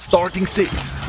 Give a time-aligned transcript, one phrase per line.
[0.00, 1.02] Starting Six.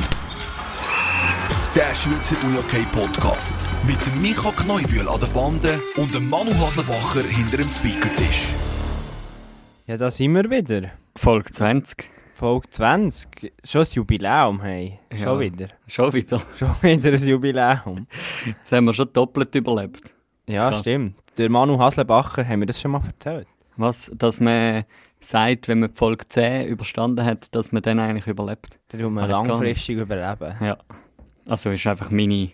[1.74, 3.66] Der Schweizer UJK Podcast.
[3.86, 8.48] Mit Micha Kneubühl an der Bande und dem Manu Haslebacher hinter dem Speakertisch.
[9.86, 10.90] Ja, da sind wir wieder.
[11.16, 12.04] Folge 20.
[12.34, 13.52] Folge 20.
[13.64, 14.98] Schon ein Jubiläum, hey.
[15.12, 15.40] Schon Ja.
[15.40, 15.68] wieder.
[15.86, 16.42] Schon wieder.
[16.58, 18.06] Schon wieder ein Jubiläum.
[18.44, 20.12] Jetzt haben wir schon doppelt überlebt.
[20.46, 20.80] Ja, Krass.
[20.80, 21.16] stimmt.
[21.38, 23.46] Der Manu Haslebacher, haben wir das schon mal erzählt?
[23.76, 24.84] Was, dass man
[25.24, 28.78] sagt, wenn man die Folge 10 überstanden hat, dass man dann eigentlich überlebt.
[28.92, 30.54] Der will man langfristig überleben.
[30.60, 30.78] Ja.
[31.46, 32.50] Also ist einfach meine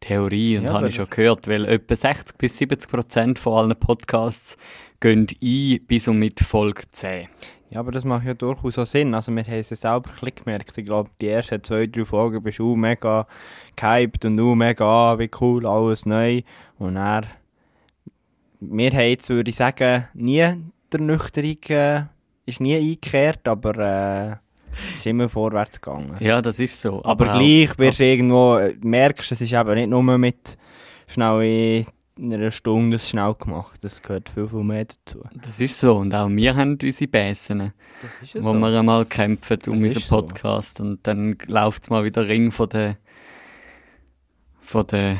[0.00, 3.78] Theorie und Ja, habe ich schon gehört, weil etwa 60 bis 70 Prozent von allen
[3.78, 4.56] Podcasts
[5.00, 7.28] gehen ein bis und mit Folge 10.
[7.70, 9.14] Ja, aber das macht ja durchaus auch Sinn.
[9.14, 10.76] Also wir haben es ja selber ein gemerkt.
[10.76, 13.26] Ich glaube, die ersten zwei, drei Folgen bist du mega
[13.76, 16.42] gehypt und du mega, ah, wie cool, alles neu.
[16.78, 17.22] Und er,
[18.58, 20.56] wir haben jetzt, würde ich sagen, nie
[20.92, 22.02] der Nüchterung, äh,
[22.46, 26.16] ist nie eingekehrt, aber äh, ist immer vorwärts gegangen.
[26.20, 27.04] Ja, das ist so.
[27.04, 30.56] Aber, auch- gleich wirst du irgendwo, äh, merkst, es ist eben nicht nur mit
[31.06, 31.84] schnell
[32.20, 33.78] in einer Stunde das schnell gemacht.
[33.82, 35.24] Das gehört viel, viel mehr dazu.
[35.42, 35.96] Das ist so.
[35.96, 37.08] Und auch wir haben unsere
[38.22, 40.16] ist wo wir einmal kämpfen um unseren so.
[40.16, 40.80] Podcast.
[40.80, 42.96] Und dann läuft es mal wieder Ring von der,
[44.60, 45.16] von der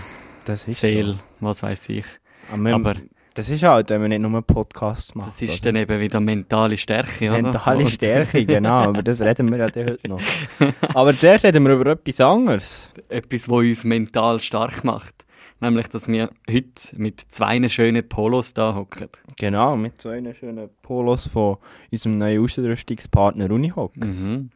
[0.57, 1.19] Seele, so.
[1.41, 2.05] was weiß ich.
[2.53, 2.95] Aber, Aber
[3.35, 5.29] das ist halt, wenn man nicht nur Podcasts macht.
[5.29, 5.73] das ist oder?
[5.73, 7.43] dann eben wieder mentale Stärke, oder?
[7.43, 8.83] Mentale Stärke, genau.
[8.89, 10.21] Aber das reden wir ja heute noch.
[10.95, 12.91] Aber zuerst reden wir über etwas anderes.
[13.09, 15.25] Etwas, was uns mental stark macht.
[15.61, 19.09] Nämlich, dass wir heute mit zwei schönen Polos da hocken.
[19.39, 21.59] Genau, mit einer schönen Polos von
[21.93, 23.95] unserem neuen Ausrüstungspartner Unihoc.
[23.97, 24.51] Mhm.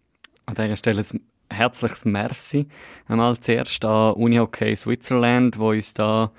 [0.46, 2.66] An dieser Stelle ein herzliches Merci
[3.06, 6.32] einmal zuerst an Unihockey Switzerland, wo uns da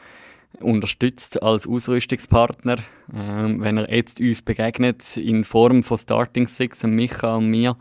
[0.59, 2.77] unterstützt als Ausrüstungspartner.
[3.13, 7.77] Ähm, wenn er jetzt uns begegnet in Form von Starting Six, Micha und mir,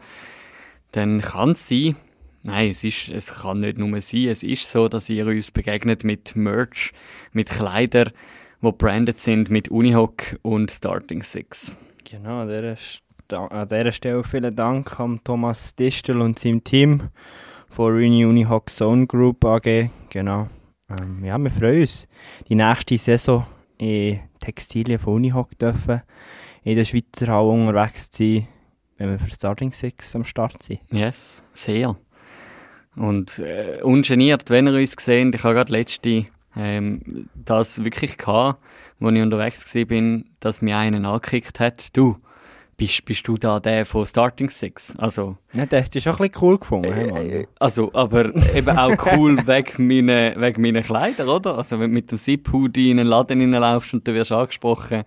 [0.92, 1.97] dann kann es sein,
[2.42, 6.05] nein, es, ist, es kann nicht nur sein, es ist so, dass ihr uns begegnet
[6.05, 6.92] mit Merch,
[7.33, 8.11] mit Kleidern,
[8.62, 11.76] die branded sind mit Unihoc und Starting Six.
[12.09, 17.10] Genau, an dieser, Sta- an dieser Stelle vielen Dank an Thomas Distel und seinem Team
[17.69, 19.91] von Uni Unihoc Zone Group AG.
[20.10, 20.49] Genau.
[21.00, 22.09] Ähm, ja, wir freuen uns,
[22.49, 23.47] die nächste Saison
[23.78, 26.03] in Textilien von Unihoc dürfen
[26.62, 28.49] in der Schweizer Halle unterwegs zu sein,
[28.99, 30.81] wenn wir für Starting Six am Start sind.
[30.91, 31.97] Yes, sehr.
[32.97, 38.61] Und äh, ungeniert, wenn ihr uns seht, ich habe gerade letzte ähm, das wirklich gehabt,
[39.00, 42.16] als ich unterwegs war, bin, dass mir einen angekickt hat, du,
[42.77, 44.95] bist, bist du da der von Starting Six?
[44.97, 47.11] Also, Ja, das hast du schon ein bisschen cool gefunden.
[47.11, 47.31] Mann.
[47.31, 51.59] äh, also aber eben auch cool wegen meiner, wegen meiner Kleider, oder?
[51.59, 55.05] Also wenn du mit dem Zip-Hoodie in einen Laden reinlaufst und du wirst angesprochen,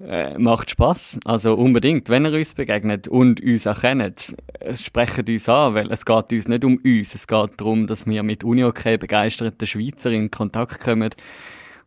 [0.00, 1.20] äh, macht Spaß.
[1.24, 5.90] Also unbedingt, wenn ihr uns begegnet und uns auch kennt, äh, sprecht uns an, weil
[5.90, 7.14] es geht uns nicht um uns.
[7.14, 11.10] Es geht darum, dass wir mit Unihockey begeisterten Schweizer in Kontakt kommen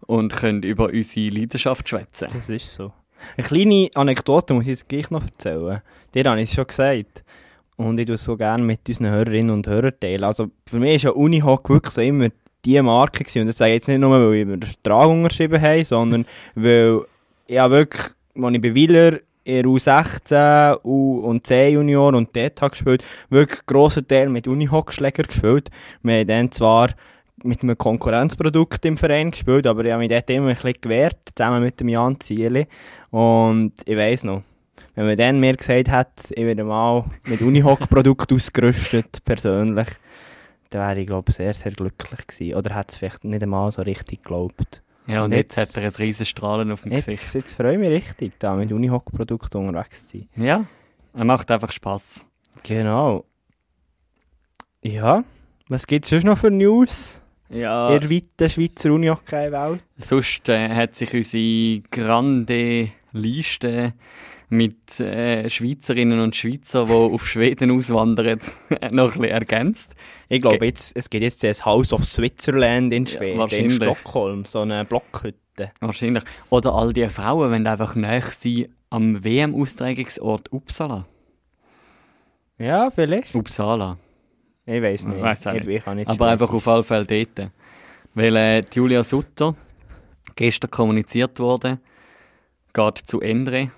[0.08, 2.28] und können über unsere Leidenschaft schwätzen.
[2.34, 2.92] Das ist so.
[3.38, 5.82] Eine kleine Anekdote muss ich jetzt gleich noch erzählen.
[6.14, 7.24] Dir habe ich es schon gesagt.
[7.78, 10.24] Und ich tue es so gerne mit unseren Hörerinnen und Hörern teilen.
[10.24, 12.30] Also für mich ist ja Unihoc wirklich so immer
[12.64, 13.42] die Marke gewesen.
[13.42, 17.02] Und das sage ich jetzt nicht nur, weil wir den Vertrag unterschrieben haben, sondern weil
[17.52, 18.04] habe wirklich,
[18.36, 23.03] als ich bei Wieler in der U16 U und C Junior und dort habe gespielt,
[23.30, 25.70] wirklich einen grossen Teil mit Unihoc-Schläger gespielt.
[26.03, 26.90] Wir haben dann zwar
[27.44, 31.18] mit einem Konkurrenzprodukt im Verein gespielt, aber ich habe mich dort immer ein bisschen gewehrt,
[31.35, 32.68] zusammen mit dem Jan Zieli.
[33.09, 34.41] Und ich weiss noch,
[34.96, 39.88] wenn man dann mir gesagt hat, ich werde mal mit Unihoc-Produkt ausgerüstet, persönlich,
[40.69, 42.56] dann wäre ich, glaube ich, sehr, sehr glücklich gewesen.
[42.56, 44.81] Oder hätte es vielleicht nicht einmal so richtig geglaubt.
[45.08, 47.23] Ja, und Und jetzt, jetzt- hat er ein riesen Strahlen auf dem Gesicht.
[47.23, 50.29] Jetzt, jetzt freue ich mich richtig, da mit Unihoc-Produkt unterwegs zu sein.
[50.35, 50.66] Ja,
[51.13, 52.23] er macht einfach Spaß.
[52.63, 53.25] Genau.
[54.84, 55.23] Ja,
[55.69, 57.19] was gibt es sonst noch für News
[57.52, 59.84] Ja, in der weiten Schweizer Unihockey-Welt?
[59.98, 63.94] Sonst äh, hat sich unsere grande Liste
[64.50, 68.40] mit äh, Schweizerinnen und Schweizer, die auf Schweden auswandern,
[68.92, 69.96] noch ein bisschen ergänzt.
[70.28, 73.76] Ich glaube, jetzt, es gibt jetzt das House of Switzerland in Ja, Schweden, in wahrscheinlich.
[73.76, 75.72] Stockholm, so eine Blockhütte.
[75.80, 76.24] Wahrscheinlich.
[76.50, 81.06] Oder all die Frauen wollen einfach näher sein am WM-Austragungsort Uppsala.
[82.58, 83.34] Ja, vielleicht.
[83.34, 83.97] Uppsala.
[84.66, 85.22] Ich weiß nicht.
[85.22, 85.67] Weiss ich, nicht.
[85.67, 86.29] ich kann nicht Aber schwören.
[86.31, 87.52] einfach auf alle Fälle dort.
[88.13, 89.55] Weil äh, Julia Sutter,
[90.35, 91.79] gestern kommuniziert wurde,
[92.73, 93.72] geht zu Endre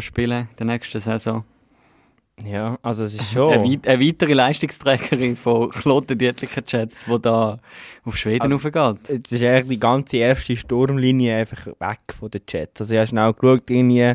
[0.00, 1.44] spielen in der nächsten Saison.
[2.44, 3.70] Ja, also es ist Eine, schon...
[3.70, 7.58] weit eine weitere Leistungsträgerin von Kloten Dietlicher Jets, die da
[8.04, 9.08] auf Schweden Also- raufgeht.
[9.08, 12.80] Jetzt ist eigentlich die ganze erste Sturmlinie einfach weg von den Jets.
[12.80, 14.14] Also ich habe schnell geschaut, irgendwie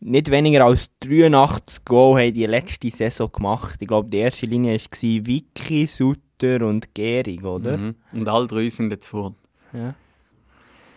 [0.00, 3.76] nicht weniger als 83 Goal haben die letzte Saison gemacht.
[3.80, 7.76] Ich glaube, die erste Linie war Vicky, Sutter und Gehrig, oder?
[7.78, 7.94] Mhm.
[8.12, 9.34] Und alle drei sind jetzt vor.
[9.72, 9.94] Ja.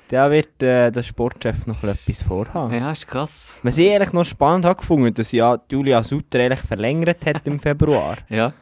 [0.09, 2.73] Da wird äh, der Sportchef noch etwas vorhaben.
[2.73, 3.59] Ja, ist krass.
[3.63, 7.59] Was ich eigentlich noch spannend habe gefunden, dass ja Julia Sutter eigentlich verlängert hat im
[7.59, 8.17] Februar.
[8.29, 8.53] Ja.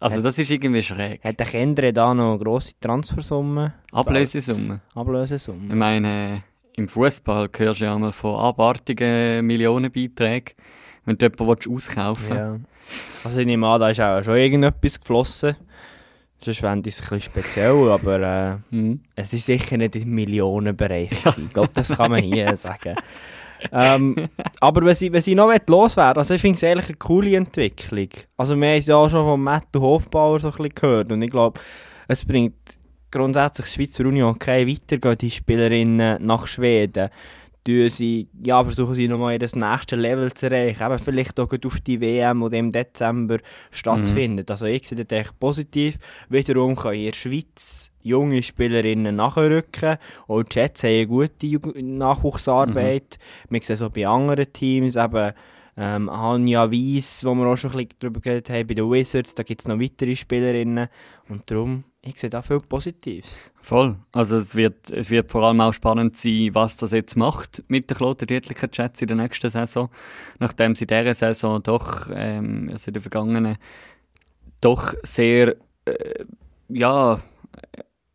[0.00, 1.22] Also das ist irgendwie schräg.
[1.24, 3.72] Hat der Kendre da noch grosse Transfersummen?
[3.92, 4.80] Ablösesumme.
[4.90, 5.74] Ich Ablösesumme.
[5.74, 6.44] meine,
[6.78, 10.54] im Fußball hörst du ja einmal von abartigen Millionenbeiträgen,
[11.04, 12.38] wenn du jemanden auskaufen willst.
[12.38, 12.58] Ja.
[13.24, 15.56] Also ich nehme an, da ist auch schon irgendetwas geflossen.
[16.40, 18.20] Sonst fände ich es ein bisschen speziell, aber
[18.70, 19.00] äh, Mhm.
[19.16, 21.10] es ist sicher nicht im Millionenbereich.
[21.24, 21.46] gewesen.
[21.48, 22.94] Ich glaube, das kann man hier sagen.
[23.72, 24.28] ähm,
[24.60, 28.08] aber wenn sie, wenn sie noch loswerden, also ich finde es eigentlich eine coole Entwicklung.
[28.36, 31.20] Also wir haben es ja auch schon von Matt Hofbauer so ein bisschen gehört und
[31.22, 31.58] ich glaube,
[32.06, 32.54] es bringt
[33.10, 37.10] grundsätzlich die Schweizer Union okay weiter, gehen die Spielerinnen nach Schweden.
[37.66, 40.82] Sie, ja, versuchen sie nochmal das nächste Level zu erreichen.
[40.82, 43.40] Eben vielleicht auch auf die WM, die im Dezember
[43.70, 44.50] stattfindet.
[44.50, 45.98] Also ich sehe das echt positiv.
[46.30, 49.98] Wiederum kann in der Schweiz junge Spielerinnen nachrücken.
[50.28, 53.18] Auch die Jets haben eine gute Nachwuchsarbeit.
[53.50, 55.34] Wir sehen so bei anderen Teams eben
[55.78, 59.34] ähm, Anja Weiss, wo wir auch schon ein bisschen darüber geredet haben, bei den Wizards,
[59.34, 60.88] da gibt es noch weitere Spielerinnen.
[61.28, 63.52] Und darum, ich sehe da viel Positives.
[63.60, 63.96] Voll.
[64.12, 67.90] Also es wird, es wird vor allem auch spannend sein, was das jetzt macht mit
[67.90, 69.90] den Kloten-Dietlicher Jets in der nächsten Saison.
[70.38, 73.56] Nachdem sie dieser Saison doch, ähm, also in der vergangenen,
[74.60, 76.24] doch sehr, äh,
[76.68, 77.20] ja,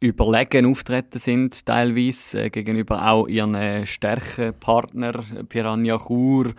[0.03, 6.53] überlegen auftreten sind, teilweise äh, gegenüber auch ihren äh, Stärkenpartner Piranha Chur,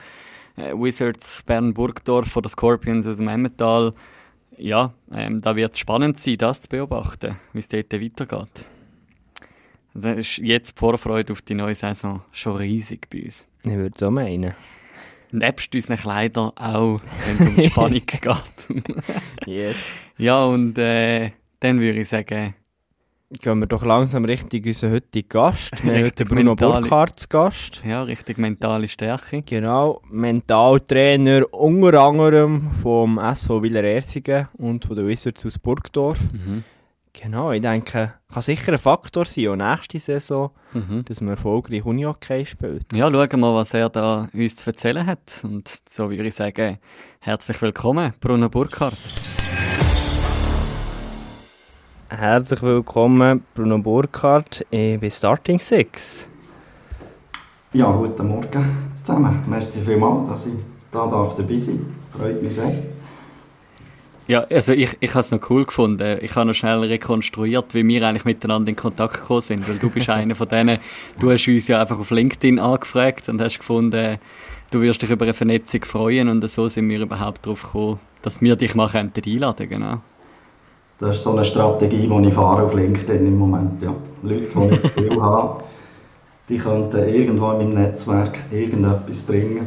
[0.56, 3.92] äh, Wizards Bern Burgdorf oder Scorpions aus dem Emmental.
[4.56, 8.66] Ja, ähm, da wird es spannend sein, das zu beobachten, wie es dort weitergeht.
[9.94, 13.44] Also ist jetzt die Vorfreude auf die neue Saison schon riesig bei uns.
[13.64, 14.54] Ich würde so meinen.
[15.30, 19.46] Nebst unseren Kleidern auch, wenn es um die Spannung geht.
[19.46, 19.76] Yes.
[20.18, 22.54] ja, und äh, dann würde ich sagen,
[23.30, 25.70] Gehen wir doch langsam Richtung unseren heutigen Gast.
[25.82, 27.82] Wir haben heute Richtig Bruno Burkhardt Gast.
[27.84, 29.42] ja, richtig mentale Stärke.
[29.42, 36.18] Genau, Mentaltrainer unter anderem vom SV Willerersingen und von den Wizards aus Burgdorf.
[36.32, 36.64] Mhm.
[37.14, 41.04] Genau, ich denke, kann sicher ein Faktor sein, auch nächste Saison, Mhm.
[41.04, 42.92] dass man erfolgreich Unihockey spielt.
[42.94, 45.40] Ja, schauen wir mal, was er da uns zu erzählen hat.
[45.44, 46.78] Und so würde ich sagen,
[47.20, 48.98] herzlich willkommen, Bruno Burkhardt.
[52.16, 56.28] Herzlich willkommen, Bruno Burkhardt, ich bin Starting Six.
[57.72, 59.42] Ja, guten Morgen zusammen.
[59.48, 60.52] Merci vielmals, dass ich
[60.92, 61.84] da darf dabei sein
[62.16, 62.84] Freut mich sehr.
[64.28, 66.18] Ja, also ich, ich habe es noch cool gefunden.
[66.22, 69.90] Ich habe noch schnell rekonstruiert, wie wir eigentlich miteinander in Kontakt gekommen sind, weil du
[69.90, 70.78] bist einer von denen,
[71.18, 74.18] du hast uns ja einfach auf LinkedIn angefragt und hast gefunden,
[74.70, 78.40] du wirst dich über eine Vernetzung freuen und so sind wir überhaupt darauf gekommen, dass
[78.40, 80.00] wir dich mal könnten einladen genau.
[80.98, 83.82] Das ist so eine Strategie, die ich fahre auf LinkedIn im Moment.
[83.82, 83.94] Ja.
[84.22, 85.64] Leute, die ich das Gefühl habe,
[86.48, 89.66] die könnten irgendwo in meinem Netzwerk irgendetwas bringen.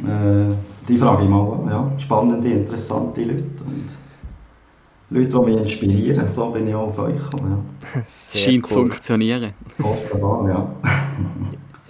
[0.00, 0.54] Äh,
[0.88, 1.58] die frage ich mal.
[1.70, 1.90] Ja.
[1.98, 3.44] Spannende, interessante Leute.
[3.66, 3.86] Und
[5.10, 6.28] Leute, die mich inspirieren.
[6.28, 7.64] So bin ich auch auf euch gekommen.
[8.04, 9.54] Es scheint zu funktionieren.
[9.78, 9.84] Ja.
[9.84, 10.74] Offenbar, ja.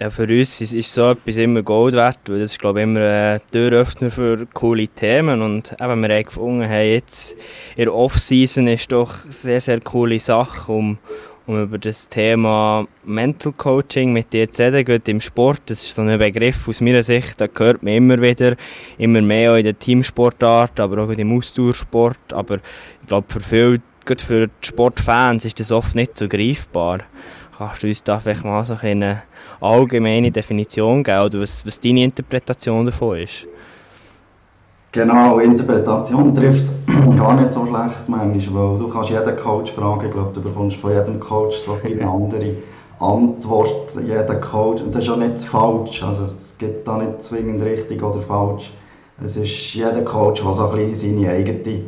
[0.01, 2.83] Ja, für uns ist, ist so etwas immer Gold wert, weil das ist, glaube ich,
[2.83, 5.41] immer ein Türöffner für coole Themen.
[5.41, 7.35] Und eben, wir haben gefunden, hey, jetzt
[7.75, 10.99] in der Off-Season ist doch eine sehr, sehr coole Sache, um,
[11.47, 14.85] um über das Thema Mental Coaching mit dir zu reden.
[14.85, 18.21] Gerade im Sport, das ist so ein Begriff aus meiner Sicht, da hört man immer
[18.21, 18.55] wieder,
[18.97, 22.31] immer mehr auch in der Teamsportart, aber auch im Ausdauersport.
[22.31, 22.59] Aber
[23.01, 26.99] ich glaube, für viele, gerade für die Sportfans ist das oft nicht so greifbar.
[27.57, 29.23] Kannst du uns da vielleicht mal so eine
[29.61, 33.45] allgemeine Definition geben, oder was, was deine Interpretation davon ist?
[34.91, 36.71] Genau, Interpretation trifft
[37.17, 40.77] gar nicht so schlecht manchmal, weil du kannst jeden Coach fragen, ich glaube, du bekommst
[40.77, 42.55] von jedem Coach so eine andere
[42.99, 47.63] Antwort, jeder Coach, und das ist auch nicht falsch, also es gibt da nicht zwingend
[47.63, 48.71] richtig oder falsch.
[49.23, 51.83] Es ist jeder Coach, der so ein bisschen seine eigene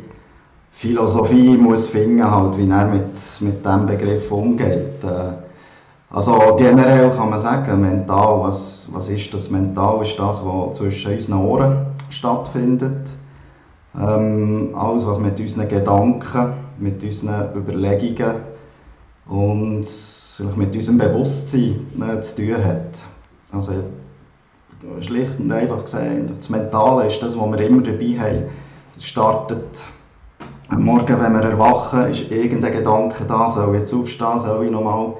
[0.72, 3.04] Philosophie muss finden, halt, wie er mit,
[3.40, 5.02] mit diesem Begriff umgeht.
[5.02, 5.41] Äh,
[6.12, 9.50] also generell kann man sagen, mental, was, was ist das?
[9.50, 13.08] Mental ist das, was zwischen unseren Ohren stattfindet.
[13.98, 18.42] Ähm, alles, was mit unseren Gedanken, mit unseren Überlegungen
[19.26, 22.98] und vielleicht mit unserem Bewusstsein äh, zu tun hat.
[23.52, 23.72] Also
[25.00, 26.06] schlicht und einfach gesagt,
[26.38, 28.42] das Mentale ist das, was wir immer dabei haben.
[28.96, 29.84] Es startet
[30.68, 34.70] am Morgen, wenn wir erwachen, ist irgendein Gedanke da, soll ich jetzt aufstehen, soll ich
[34.70, 35.14] nochmal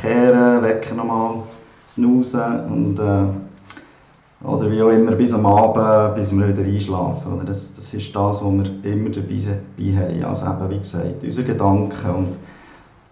[0.00, 1.42] kehren, wecken nochmal,
[1.88, 7.32] snoozen und, äh, oder wie auch immer bis am Abend, bis wir wieder einschlafen.
[7.32, 7.44] Oder?
[7.44, 10.24] Das, das ist das, was wir immer dabei, dabei haben.
[10.24, 12.36] Also eben, wie gesagt, unsere Gedanken und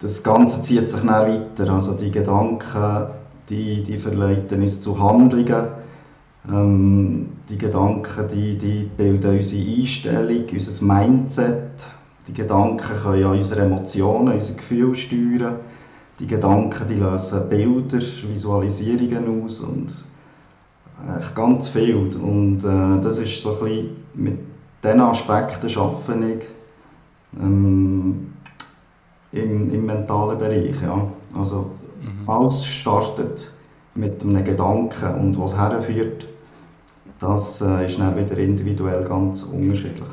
[0.00, 1.72] das Ganze zieht sich dann weiter.
[1.72, 3.06] Also die Gedanken,
[3.48, 5.66] die, die verleiten uns zu Handlungen.
[6.48, 11.72] Ähm, die Gedanken, die, die bilden unsere Einstellung, unser Mindset.
[12.28, 15.56] Die Gedanken können ja unsere Emotionen, unser Gefühl steuern.
[16.18, 19.92] Die Gedanken, die lösen Bilder, Visualisierungen aus und
[21.18, 21.96] echt ganz viel.
[22.16, 24.38] Und äh, das ist so ein bisschen, mit
[24.82, 26.44] diesen Aspekten arbeite ich
[27.40, 28.32] ähm,
[29.32, 30.80] im, im mentalen Bereich.
[30.82, 31.10] Ja.
[31.38, 31.70] Also
[32.00, 32.28] mhm.
[32.28, 33.50] alles startet
[33.94, 36.26] mit einem Gedanken und was herführt,
[37.18, 40.08] das äh, ist dann wieder individuell ganz unterschiedlich.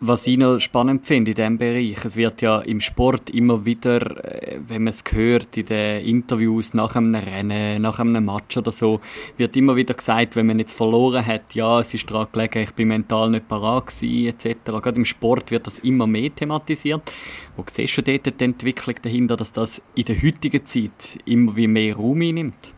[0.00, 4.24] Was ich noch spannend finde in diesem Bereich, es wird ja im Sport immer wieder,
[4.24, 8.72] äh, wenn man es hört in den Interviews nach einem Rennen, nach einem Match oder
[8.72, 9.00] so,
[9.36, 12.72] wird immer wieder gesagt, wenn man jetzt verloren hat, ja, es ist daran gelegen, ich
[12.72, 14.46] bin mental nicht parat etc.
[14.64, 17.12] Gerade im Sport wird das immer mehr thematisiert.
[17.56, 21.68] Wo siehst du dort die Entwicklung dahinter, dass das in der heutigen Zeit immer wie
[21.68, 22.74] mehr Raum einnimmt?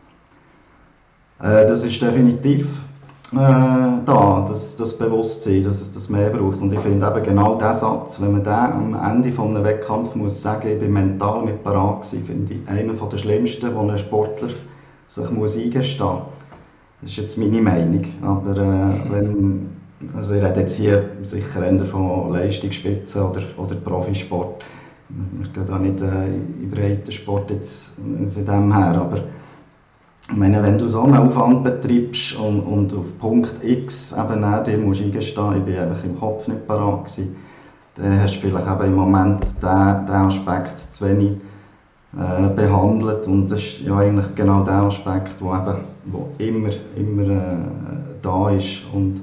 [1.39, 2.67] Äh, das ist definitiv
[3.31, 6.61] äh, da, das, das Bewusstsein, dass es das mehr braucht.
[6.61, 10.15] Und ich finde eben genau diesen Satz, wenn man den am Ende von einem Wettkampf
[10.15, 13.97] muss sagen, ich bin mental nicht parat gewesen, finde ich einer der schlimmsten, wo ein
[13.97, 14.49] Sportler
[15.07, 16.21] sich muss eingestehen muss.
[17.01, 18.05] Das ist jetzt meine Meinung.
[18.21, 19.69] Aber äh, wenn,
[20.15, 24.63] also ich rede jetzt hier sicher eher von Leistungsspitzen oder, oder Profisport.
[25.09, 29.21] Wir gehen da nicht äh, in Breitensport jetzt von dem her, aber
[30.27, 34.63] ich meine, wenn du so einen Aufwand betreibst und, und auf Punkt X eben nach
[34.63, 37.35] dir musst eingestehen, ich bin einfach im Kopf nicht parat gewesen,
[37.95, 41.37] dann hast du vielleicht eben im Moment diesen, diesen Aspekt zu wenig
[42.17, 43.27] äh, behandelt.
[43.27, 47.55] Und das ist ja eigentlich genau der Aspekt, der eben wo immer, immer äh,
[48.21, 48.81] da ist.
[48.93, 49.21] Und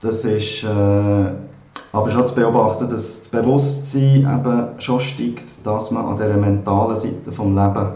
[0.00, 1.32] das ist äh,
[1.92, 6.96] aber schon zu beobachten, dass das Bewusstsein eben schon steigt, dass man an dieser mentalen
[6.96, 7.88] Seite des Lebens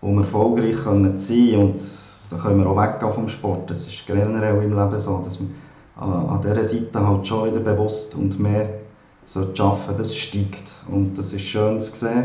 [0.00, 1.80] um erfolgreich sein können und
[2.30, 3.70] da können wir auch weggehen vom Sport.
[3.70, 5.50] Das ist generell im Leben so, dass man
[5.96, 8.80] an dieser Seite halt schon wieder bewusst und mehr
[9.26, 12.24] so arbeiten das steigt und das ist schön zu sehen.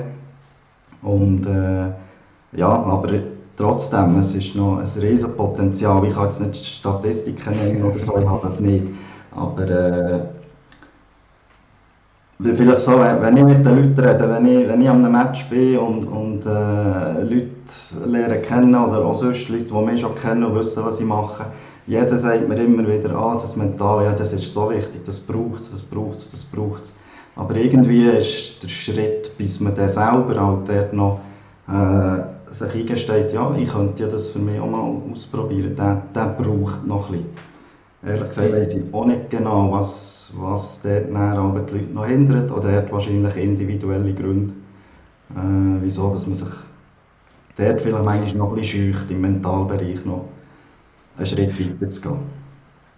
[1.02, 1.92] Und äh,
[2.58, 3.10] ja, aber
[3.58, 6.06] trotzdem, es ist noch ein riesen Potenzial.
[6.06, 8.88] Ich kann jetzt nicht Statistiken nennen oder so, ich habe das nicht.
[9.32, 10.22] Aber äh,
[12.40, 15.46] vielleicht so, wenn ich mit den Leuten rede, wenn ich, wenn ich an einem Match
[15.50, 17.50] bin und, und äh, Leute
[18.06, 21.46] lernen kennen oder auch sonst Leute, die mich schon kennen und wissen, was ich mache,
[21.88, 25.62] jeder sagt mir immer wieder, ah, das Mental, ja, das ist so wichtig, das braucht
[25.62, 26.94] es, das braucht es, das braucht es.
[27.36, 31.20] Aber irgendwie ist der Schritt, bis man dann selber halt dort noch
[31.68, 36.36] äh, sich eingesteht, ja, ich könnte ja das für mich auch mal ausprobieren, der, der
[36.38, 37.55] braucht noch ein bisschen.
[38.06, 42.52] Ehrlich gesagt weiß ich auch nicht genau, was, was dort nachher die Leute noch hindert.
[42.52, 44.54] Oder er hat wahrscheinlich individuelle Gründe,
[45.36, 46.50] äh, wieso dass man sich
[47.58, 50.26] dort vielleicht manchmal noch ein bisschen scheucht, im Mentalbereich noch
[51.18, 52.20] einen Schritt weiter zu gehen.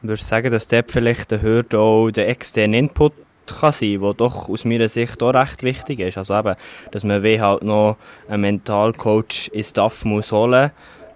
[0.01, 3.13] Würdest du sagen, dass dort vielleicht der Hürde auch der externe Input
[3.47, 6.17] kann sein, der doch aus meiner Sicht auch recht wichtig ist.
[6.17, 6.55] Also eben,
[6.91, 7.97] dass man wie halt noch
[8.27, 10.71] einen Mentalcoach ins Staff muss holen muss,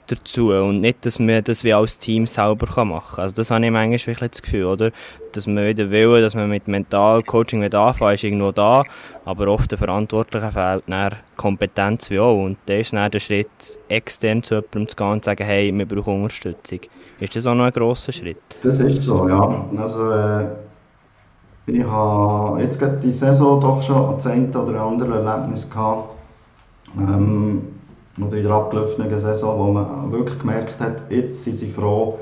[0.08, 3.24] dazu und nicht, dass man das wie als Team selber machen kann.
[3.24, 4.92] Also das habe ich manchmal wirklich das Gefühl, oder?
[5.32, 8.84] Dass man wieder will, dass man mit Mentalcoaching wieder anfangen, ist irgendwo da,
[9.26, 13.50] aber oft der Verantwortlichen fehlt dann Kompetenz wie auch und da ist dann der Schritt,
[13.88, 16.80] extern zu jemandem zu gehen und zu sagen, hey, wir brauchen Unterstützung.
[17.20, 18.42] Ist das auch noch ein grosser Schritt?
[18.64, 19.66] Das ist so, ja.
[19.78, 20.48] Also, äh,
[21.68, 26.16] ich habe jetzt gerade die Saison doch schon eine oder andere Erlebnis gehabt,
[26.98, 27.62] ähm,
[28.20, 32.20] oder in der abgelaufenen Saison, wo man wirklich gemerkt hat, jetzt sind sie froh,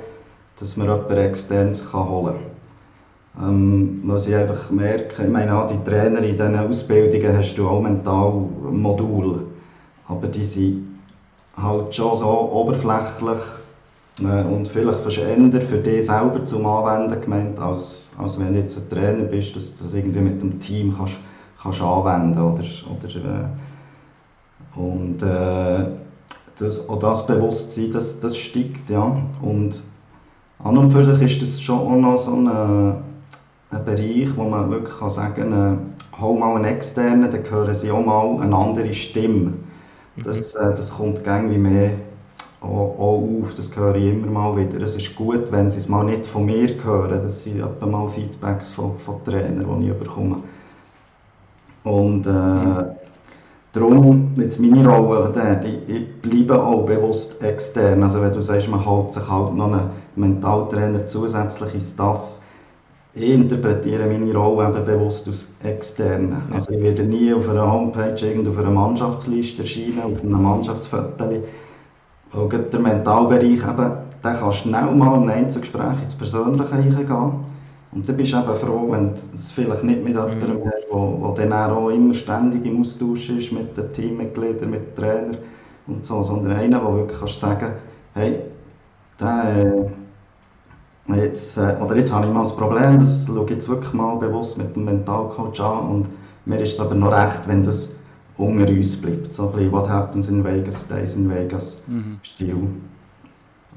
[0.60, 3.50] dass man jemanden externes holen kann.
[3.50, 7.82] Ähm, weil sie einfach merken, ich meine, die Trainer in diesen Ausbildungen hast du auch
[7.82, 8.32] mental
[8.72, 9.46] Modul,
[10.08, 11.00] aber die sind
[11.56, 13.42] halt schon so oberflächlich
[14.22, 18.78] äh, und vielleicht eher für dich selber zum Anwenden gemeint, als, als wenn du jetzt
[18.78, 21.18] ein Trainer bist, dass du das irgendwie mit dem Team kannst,
[21.62, 23.46] kannst anwenden oder, oder äh,
[24.76, 25.86] und äh,
[26.60, 29.18] das, auch das Bewusstsein, das, das steigt, ja.
[29.42, 29.82] Und
[30.60, 34.70] an und für sich ist das schon auch noch so ein, ein Bereich, wo man
[34.70, 38.56] wirklich kann sagen kann, äh, hol mal einen externen, dann hören sie auch mal eine
[38.56, 39.54] andere Stimme.
[40.16, 40.24] Mhm.
[40.24, 41.92] Das, äh, das kommt irgendwie mehr
[42.62, 44.82] auch, auch, auf, das höre ich immer mal wieder.
[44.82, 48.10] Es ist gut, wenn sie es mal nicht von mir hören, dass sie etwa mal
[48.10, 50.44] Feedbacks von, von Trainern, die ich bekomme.
[51.86, 52.99] Und äh, mhm
[53.72, 58.02] Darum, jetzt meine Rolle dort, ich, bleibe auch bewusst extern.
[58.02, 62.40] Also wenn du sagst, man holt sich halt noch einen Mentaltrainer zusätzliche Staff,
[63.14, 66.42] ich interpretiere meine Rolle eben bewusst als externe.
[66.52, 71.44] Also ich werde nie auf einer Homepage, irgend auf einer Mannschaftsliste erscheinen, auf einem Mannschaftsfoto.
[72.32, 73.92] Weil der Mentalbereich eben,
[74.24, 77.49] der kann schnell mal in ein Einzelgespräch ins Persönliche reingehen.
[77.92, 80.64] Und dann bist du eben froh, wenn du es vielleicht nicht mit jemandem mhm.
[80.66, 85.38] hast, der dann auch immer ständig im Austausch ist mit den Teammitgliedern, mit den Trainern
[85.88, 87.74] und so, sondern einer, der wirklich kannst sagen
[88.14, 88.42] hey,
[89.20, 89.90] der,
[91.08, 93.94] äh, jetzt, äh, oder jetzt habe ich mal das Problem, das schaue ich jetzt wirklich
[93.94, 96.08] mal bewusst mit dem Mentalcoach an und
[96.46, 97.92] mir ist es aber noch recht, wenn das
[98.38, 99.34] unter uns bleibt.
[99.34, 102.20] So ein bisschen What happens in Vegas stays in Vegas mhm.
[102.24, 102.68] Stil.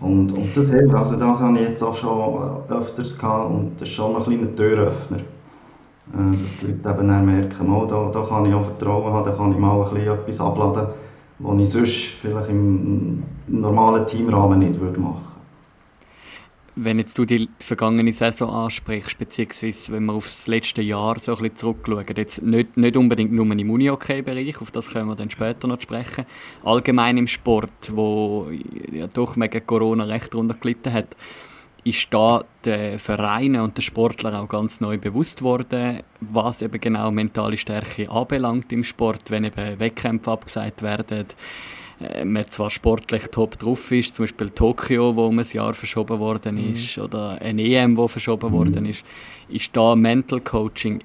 [0.01, 3.89] Und, und das hilft, also das habe ich jetzt auch schon öfters gehabt und das
[3.89, 5.19] ist schon ein kleiner Türöffner.
[5.19, 9.25] Äh, dass die Leute eben dann merken, oh, da, da kann ich auch Vertrauen haben,
[9.25, 10.89] da kann ich mal ein bisschen etwas abladen,
[11.39, 15.32] was ich sonst vielleicht im normalen Teamrahmen nicht würde machen
[16.75, 21.33] wenn jetzt du die vergangene Saison ansprichst, beziehungsweise wenn wir auf das letzte Jahr so
[21.33, 25.31] ein bisschen zurückschauen, jetzt nicht, nicht unbedingt nur im Uni-Hockey-Bereich, auf das können wir dann
[25.31, 26.25] später noch sprechen,
[26.65, 28.49] allgemein im Sport, wo
[28.91, 31.17] ja doch wegen Corona recht drunter gelitten hat,
[31.85, 37.11] ist da der Vereine und der Sportler auch ganz neu bewusst worden, was eben genau
[37.11, 41.27] mentale Stärke anbelangt im Sport, wenn eben Wettkämpfe abgesagt werden,
[42.25, 46.57] man zwar sportlich top drauf ist, zum Beispiel Tokio, wo um ein Jahr verschoben worden
[46.57, 46.73] mhm.
[46.73, 47.05] ist, mhm.
[47.05, 48.53] oder ein EM, wo verschoben mhm.
[48.53, 49.05] worden ist,
[49.49, 51.01] ist da Mental Coaching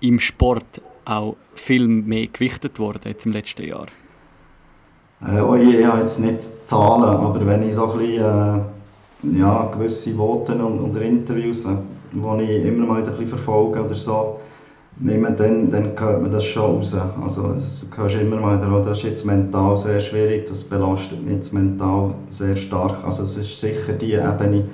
[0.00, 3.86] im Sport auch viel mehr gewichtet worden jetzt im letzten Jahr?
[5.26, 8.64] Äh, oh ich habe jetzt nicht Zahlen, aber wenn ich so ein bisschen,
[9.34, 11.76] äh, ja, gewisse Voten und, und Interviews, äh,
[12.12, 14.40] die ich immer mal ein bisschen verfolge oder so,
[15.00, 16.96] nehme, dann, dann hört man das schon raus.
[17.22, 21.52] Also, du hörst immer mal, das ist jetzt mental sehr schwierig, das belastet mich jetzt
[21.52, 22.96] mental sehr stark.
[23.04, 24.64] Also es ist sicher die Ebene,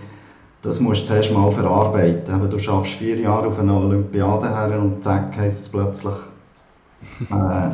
[0.63, 2.35] das musst du zuerst mal verarbeiten.
[2.35, 6.15] Aber du schaffst vier Jahre auf einer Olympiade her und zack, heisst es plötzlich,
[7.31, 7.71] äh,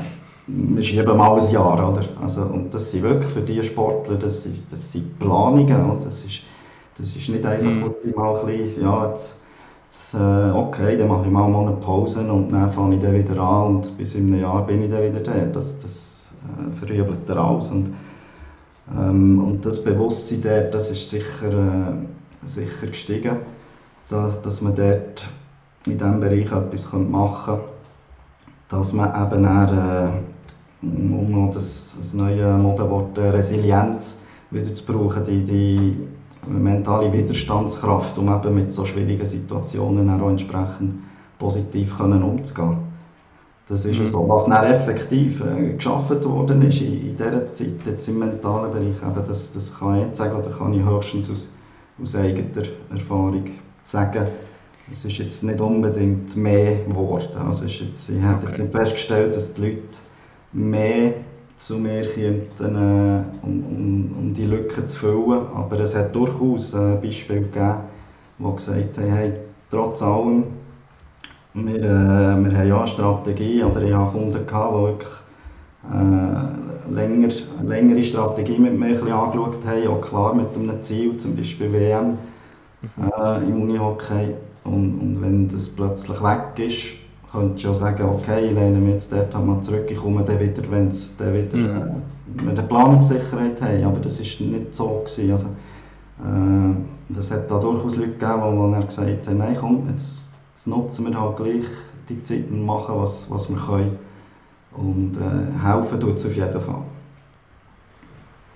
[0.46, 1.92] wir schieben mal ein Jahr.
[1.92, 2.02] Oder?
[2.20, 5.90] Also, und das sind wirklich für diese Sportler, das, ist, das sind Planungen.
[5.90, 6.04] Oder?
[6.04, 6.40] Das, ist,
[6.98, 8.12] das ist nicht einfach mhm.
[8.16, 9.40] mal ein bisschen, ja, jetzt,
[10.14, 13.76] äh, okay, dann mache ich mal eine Pause und dann fange ich dann wieder an
[13.76, 15.32] und bis in einem Jahr bin ich dann wieder da.
[15.46, 17.70] Das, das äh, verübelt er alles.
[17.70, 17.94] Und,
[18.96, 23.36] ähm, und das Bewusstsein dort, das ist sicher, äh, sicher gestiegen,
[24.08, 25.28] dass, dass man dort
[25.86, 27.64] in diesem Bereich etwas machen könnte,
[28.68, 30.22] dass man eben dann,
[30.82, 35.96] äh, um noch das, das neue Modewort äh, Resilienz wieder zu brauchen, die, die
[36.48, 41.02] mentale Widerstandskraft, um eben mit so schwierigen Situationen auch entsprechend
[41.38, 42.78] positiv können umzugehen.
[43.68, 44.06] Das ist mhm.
[44.08, 44.28] so.
[44.28, 48.96] Was dann effektiv äh, geschaffen worden ist in, in dieser Zeit, jetzt im mentalen Bereich,
[49.16, 51.48] eben das, das kann ich nicht sagen, oder kann ich höchstens aus,
[52.02, 53.44] aus eigener Erfahrung
[53.84, 54.26] sagen.
[54.90, 57.28] Es ist jetzt nicht unbedingt mehr geworden.
[57.46, 58.62] Also ist jetzt, ich habe okay.
[58.62, 59.82] jetzt festgestellt, dass die Leute
[60.52, 61.14] mehr
[61.60, 65.46] zu mir kommen, äh, um, um, um, die Lücke zu füllen.
[65.54, 67.74] Aber es hat durchaus äh, Beispiele gegeben,
[68.38, 69.32] die gesagt haben, hey,
[69.70, 70.44] trotz allem,
[71.52, 75.10] wir, äh, wir haben ja eine Strategie, oder ich hatte Kunden, gehabt, die wirklich
[75.92, 77.28] äh, länger,
[77.62, 82.16] längere Strategie mit mir ein angeschaut haben, auch klar mit einem Ziel, zum Beispiel WM
[82.80, 83.12] mhm.
[83.22, 84.34] äh, im Unihockey.
[84.64, 86.99] Und, und wenn das plötzlich weg ist,
[87.32, 90.40] könntest du auch sagen, okay, ich lehne mich jetzt dort mal zurück, ich komme dann
[90.40, 92.02] wieder, wenn es dann wieder, mhm.
[92.34, 95.32] wir eine Planungssicherheit haben, aber das war nicht so gewesen.
[95.32, 96.74] Also, äh,
[97.08, 101.06] das hat da durchaus Leute gegeben, die dann gesagt haben, nein komm, jetzt, jetzt, nutzen
[101.06, 101.64] wir halt gleich
[102.08, 103.98] die Zeit und machen, was, was wir können.
[104.72, 106.82] Und äh, helfen tut es auf jeden Fall.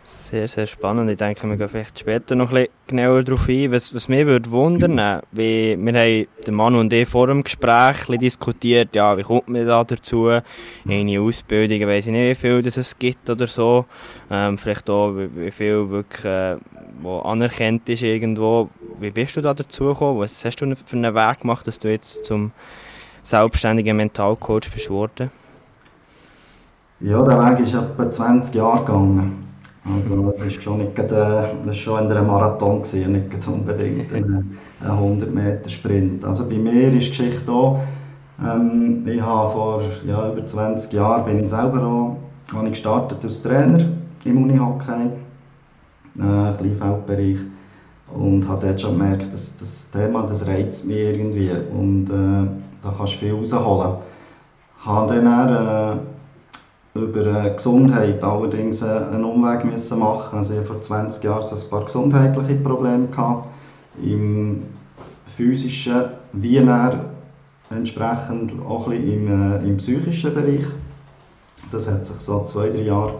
[0.06, 1.10] Sehr, sehr spannend.
[1.10, 3.72] Ich denke, wir gehen vielleicht später noch bisschen genauer darauf ein.
[3.72, 8.04] Was, was mich würde wundern, wie, wir haben, der Manu und ich vor dem Gespräch
[8.20, 10.28] diskutiert, ja, wie kommt man da dazu,
[10.86, 13.86] eine Ausbildung, ich weiß nicht, wie viel das es gibt oder so,
[14.30, 16.56] ähm, vielleicht auch, wie, wie viel wirklich, äh,
[17.00, 18.68] wo anerkannt ist irgendwo.
[19.00, 20.20] Wie bist du da dazu gekommen?
[20.20, 22.52] Was hast du für einen Weg gemacht, dass du jetzt zum
[23.22, 25.30] selbstständigen Mentalcoach bist worden?
[27.00, 29.53] Ja, der Weg ist etwa 20 Jahre gegangen.
[29.84, 35.34] Also das ist schon nicht ist schon ein Marathon gewesen, nicht unbedingt ein, ein 100
[35.34, 36.24] Meter Sprint.
[36.24, 37.80] Also bei mir ist die Geschichte auch,
[38.42, 42.16] ähm, ich habe vor ja, über 20 Jahren bin ich selber auch,
[42.54, 43.84] habe ich gestartet als Trainer
[44.24, 45.10] im Unihockey,
[46.18, 47.38] äh, Kleinfeldbereich
[48.14, 52.48] und habe dort schon gemerkt, dass das Thema, das reizt mich irgendwie und äh,
[52.82, 53.96] da kannst du viel rausholen.
[54.80, 56.13] Habe dann, äh,
[56.94, 60.38] über äh, Gesundheit allerdings äh, einen Umweg müssen machen.
[60.38, 63.48] Also ich hatte vor 20 Jahren ein paar gesundheitliche Probleme gehabt,
[64.02, 64.62] im
[65.26, 66.56] physischen wie
[67.70, 70.66] entsprechend auch ein im, äh, im psychischen Bereich.
[71.72, 73.14] Das hat sich so zwei, drei Jahre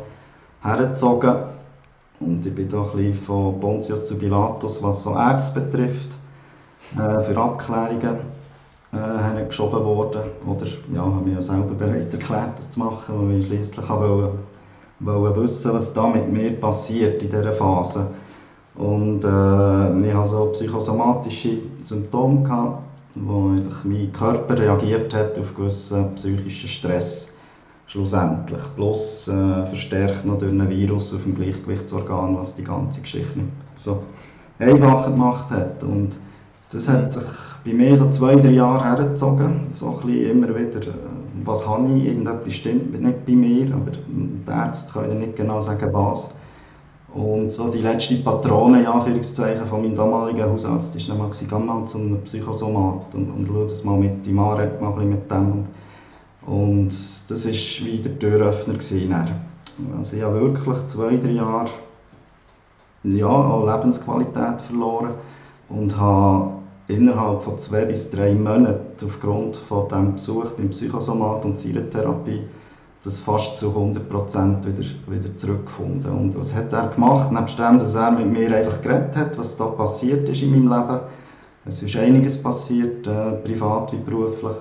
[0.63, 1.35] hergezogen
[2.21, 6.11] und ich bin da ein bisschen von Pontius zu Pilatus, was so Ärzte betrifft,
[6.97, 8.34] äh, für Abklärungen
[8.95, 10.23] äh, geschoben worden.
[10.47, 14.33] Oder ja, habe mich ja selber bereit erklärt, das zu machen, weil ich schließlich wollte,
[15.01, 18.07] wollte wissen, was da mit mir passiert in dieser Phase.
[18.77, 22.83] Und äh, ich hatte so psychosomatische Symptome, gehabt,
[23.15, 27.33] wo einfach mein Körper reagiert hat auf gewissen psychischen Stress
[27.87, 28.63] schlussendlich.
[28.75, 33.51] Plus äh, verstärkt noch durch ein Virus auf dem Gleichgewichtsorgan, was die ganze Geschichte nicht
[33.77, 34.03] so
[34.59, 35.83] einfacher gemacht hat.
[35.83, 36.17] Und
[36.73, 37.23] das hat sich
[37.64, 39.68] bei mir so zwei, drei Jahre hergezogen.
[39.70, 40.94] So ein bisschen immer wieder, äh,
[41.44, 45.92] was habe ich, irgendetwas stimmt nicht bei mir, aber die Ärzte können nicht genau sagen,
[45.92, 46.31] was.
[47.14, 51.59] Und so die letzte Patrone, ja, Anführungszeichen, von meinem damaligen Hausarzt war dann mal, geh
[51.64, 54.94] mal zu einem Psychosomat und, und schau das mal mit ihm an, red mal ein
[54.94, 55.46] bisschen mit dem.
[56.46, 56.88] Und, und
[57.29, 58.74] das war wie der Türöffner.
[58.74, 59.14] Gewesen,
[59.96, 61.70] also ich habe wirklich zwei, drei Jahre
[63.05, 65.11] ja, auch Lebensqualität verloren
[65.68, 71.59] und habe innerhalb von zwei bis drei Monaten aufgrund von dem Besuch beim Psychosomat und
[71.59, 72.42] seiner Therapie
[73.05, 76.11] das fast zu 100% wieder, wieder zurückgefunden.
[76.11, 77.31] Und was hat er gemacht?
[77.31, 80.68] Nebst dem, dass er mit mir einfach geredet hat, was da passiert ist in meinem
[80.68, 81.01] Leben.
[81.66, 84.57] Es ist einiges passiert, äh, privat wie beruflich.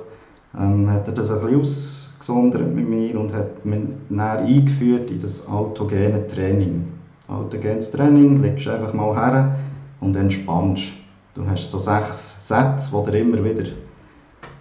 [0.60, 5.20] Ähm, hat er das ein bisschen ausgesondert mit mir und hat mich näher eingeführt in
[5.20, 6.86] das autogene Training.
[7.30, 9.56] Autogenes Training, legst einfach mal her
[10.02, 11.03] und entspannst.
[11.36, 13.64] Du hast so sechs Sätze, die dir immer wieder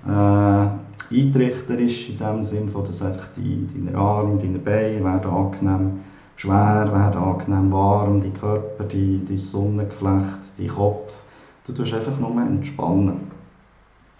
[0.06, 0.68] äh,
[1.14, 6.00] eintrichter ist, in dem Sinne, dass einfach die, deine Arme, deine Beine werden angenehm
[6.36, 11.18] schwer, werden angenehm warm, dein Körper, dein, dein Sonnengeflecht, dein Kopf.
[11.66, 13.30] Du tust einfach nur entspannen.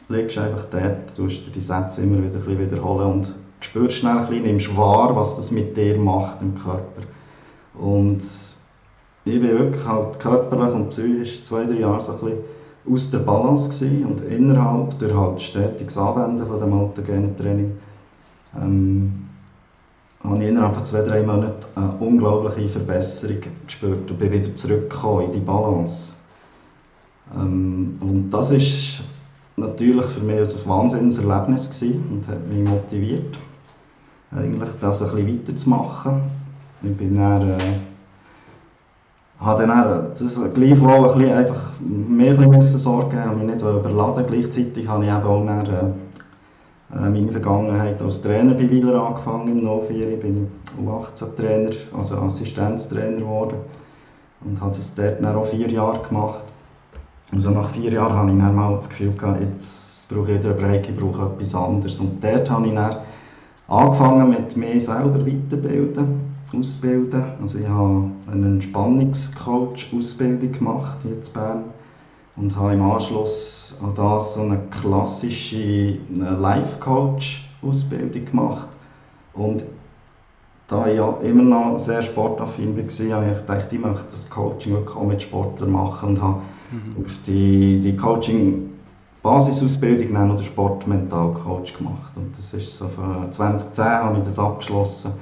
[0.07, 4.19] Du legst einfach dort, tust dir die Sätze immer wieder ein wiederholen und spürst schnell
[4.19, 7.03] ein bisschen, nimmst wahr, was das mit dir macht im Körper.
[7.75, 8.23] Und
[9.25, 12.19] ich bin wirklich halt körperlich und psychisch zwei, drei Jahre so
[12.91, 17.73] aus der Balance gewesen und innerhalb, durch halt stetiges Anwenden von dem autogenen Training,
[18.61, 19.29] ähm,
[20.25, 25.27] habe ich innerhalb von zwei, drei Monaten eine unglaubliche Verbesserung gespürt und bin wieder zurückgekommen
[25.27, 26.13] in die Balance.
[27.35, 29.01] Ähm, und das ist
[29.57, 33.39] natürlich für mich ein Wahnsinnserlebnis gewesen und hat mich motiviert,
[34.33, 36.23] eigentlich das ein bisschen weiterzumachen.
[36.83, 37.59] Ich bin dann, äh,
[39.45, 44.25] habe dann das gleichwohl ein bisschen einfach mehr bisschen Sorgen, habe mich nicht überladen.
[44.27, 49.63] Gleichzeitig habe ich eben auch dann, äh, meine Vergangenheit als Trainer bei Wieler angefangen, im
[49.63, 50.17] 04.
[50.19, 53.57] bin ich U18-Trainer, also Assistenztrainer geworden
[54.45, 56.45] und habe das dort dann auch vier Jahre gemacht.
[57.33, 60.39] Und so nach vier Jahren habe ich dann mal das Gefühl gehabt, jetzt brauche ich
[60.39, 61.99] wieder einen Break, ich brauche etwas anderes.
[61.99, 62.97] Und dort habe ich dann
[63.69, 67.25] angefangen mit mir selber weiterbilden ausbilden.
[67.41, 71.65] Also ich habe eine Entspannungscoach-Ausbildung gemacht hier in Bern
[72.37, 78.69] und habe im Anschluss an das so eine klassische äh, Life-Coach-Ausbildung gemacht.
[79.35, 79.65] Und
[80.69, 82.85] da ich ja immer noch sehr sportaffin war,
[83.17, 86.97] habe ich gedacht, ich möchte das Coaching auch mit Sportlern machen und habe mhm.
[87.03, 88.69] auf die, die Coaching
[89.23, 92.13] Basisausbildung dann noch den Sportmental-Coach gemacht.
[92.17, 95.13] Und das ist so für 2010 habe ich das abgeschlossen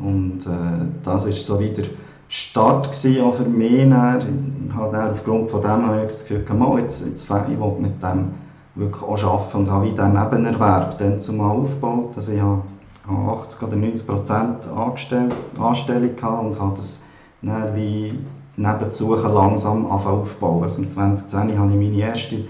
[0.00, 1.84] und äh, das war so wieder
[2.28, 3.72] Start auch für mich.
[3.72, 8.02] Ich habe aufgrund von dem habe ich das Gefühl, mal, jetzt, jetzt ich will mit
[8.02, 8.32] dem
[8.74, 12.12] wirklich auch arbeiten und habe einen Nebenerwerb dann zumal aufgebaut.
[12.16, 12.62] Also ich habe
[13.06, 17.00] 80 oder 90 Prozent Anstellung gehabt und habe das
[17.42, 18.18] dann wie
[18.56, 20.62] nebenzu langsam aufbauen.
[20.62, 22.44] Also 2010 hatte ich meine erste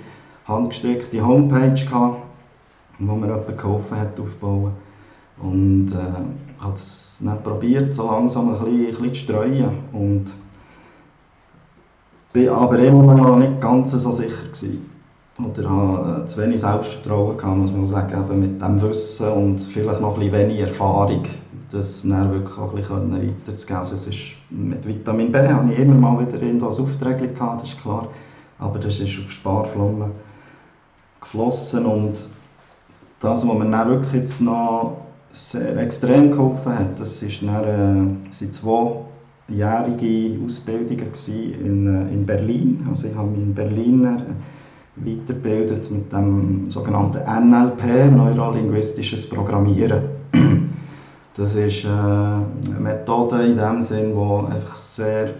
[0.46, 2.18] handgesteckte Homepage, gehabt,
[2.98, 4.72] wo mir jemand geholfen hat aufzubauen.
[5.40, 9.70] Und äh, habe es dann probiert, so langsam ein bisschen, ein bisschen zu streuen.
[9.92, 10.26] Und
[12.32, 14.90] bin aber immer noch nicht ganz so sicher gewesen.
[15.38, 19.60] Oder hatte äh, zu wenig Selbstvertrauen gehabt, muss man sagen, eben mit dem Wissen und
[19.60, 21.24] vielleicht noch ein bisschen wenig Erfahrung,
[21.70, 23.78] das dann wirklich auch ein bisschen weiterzugeben.
[23.78, 24.20] Also es ist,
[24.50, 28.08] mit Vitamin B habe ich immer mal wieder irgendwo ein Aufträge gehabt, das ist klar.
[28.58, 30.10] Aber das ist auf Sparflamme
[31.20, 32.12] geflossen und
[33.20, 37.00] das, was mir dann wirklich jetzt noch sehr extrem geholfen hat.
[37.00, 41.12] Das ist dann, äh, zweijährige Ausbildungen
[41.64, 42.86] in, äh, in Berlin.
[42.88, 44.22] Also ich habe mich in Berlin
[44.96, 50.02] weitergebildet mit dem sogenannten NLP, Neurolinguistisches Programmieren.
[51.34, 55.30] Das ist äh, eine Methode in dem Sinn, die einfach sehr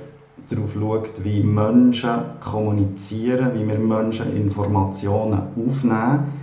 [0.50, 6.41] darauf schaut, wie Menschen kommunizieren, wie wir Menschen Informationen aufnehmen,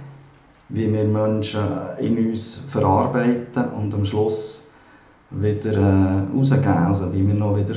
[0.70, 1.62] wie wir Menschen
[2.00, 4.64] in uns verarbeiten und am Schluss
[5.32, 7.76] wieder äh, rausgeben, also wie wir noch wieder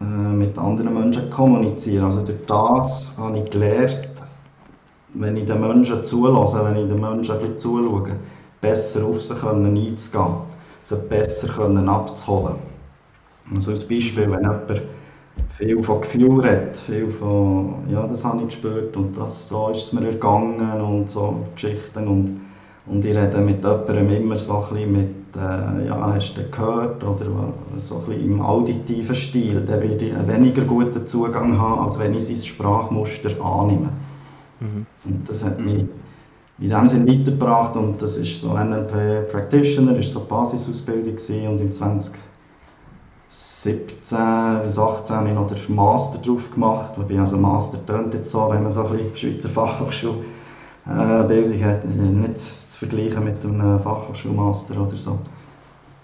[0.00, 2.04] äh, mit anderen Menschen kommunizieren.
[2.04, 4.08] Also durch das habe ich gelernt,
[5.14, 8.16] wenn ich den Menschen zulasse, wenn ich den Menschen ein zuschaue,
[8.60, 10.34] besser auf sie können einzugehen,
[10.82, 12.56] sie besser können abzuholen.
[13.54, 14.82] Also als Beispiel, wenn jemand
[15.56, 19.84] viel von Gefühl redet, viel von, ja, das habe ich gespürt und das, so ist
[19.84, 22.40] es mir ergangen und so Geschichten und,
[22.86, 27.02] und ich rede mit jemandem immer so ein bisschen mit, äh, ja, hast du gehört
[27.02, 31.80] oder so ein bisschen im auditiven Stil, dann werde ich einen weniger guten Zugang haben,
[31.80, 33.88] als wenn ich sein Sprachmuster annehme.
[34.60, 34.86] Mhm.
[35.06, 35.86] Und das hat mich
[36.58, 41.60] in dem Sinne weitergebracht und das ist so NLP Practitioner, ist so Basisausbildung gewesen und
[41.60, 42.14] im 20
[43.66, 46.92] 17 bis 18 habe ich noch den Master drauf gemacht.
[46.96, 50.24] Wobei, also Master tönt jetzt so, wenn man so ein Schweizer Fachhochschulbildung
[50.86, 55.18] äh, hat, nicht zu vergleichen mit einem Fachhochschulmaster oder so.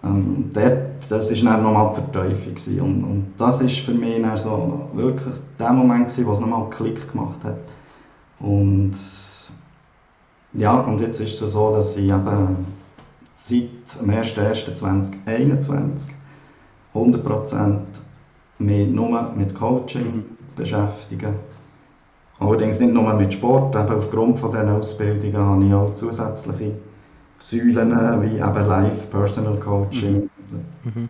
[0.05, 2.57] Ähm, dort, das war dann nochmal die Verteufung.
[2.81, 6.69] Und, und das war für mich dann so wirklich der Moment, gewesen, wo es nochmal
[6.71, 7.59] Klick gemacht hat.
[8.41, 8.95] Und
[10.55, 12.67] ja, und jetzt ist es so, dass ich eben
[13.41, 16.09] seit dem 1.1.2021
[16.95, 17.79] 100%
[18.59, 20.25] mich nur mit Coaching mhm.
[20.57, 21.35] beschäftige.
[22.39, 26.73] Allerdings nicht nur mit Sport, eben aufgrund von diesen Ausbildungen habe ich auch zusätzliche
[27.39, 30.29] Säulen wie eben Live Personal Coaching
[30.83, 31.09] mhm.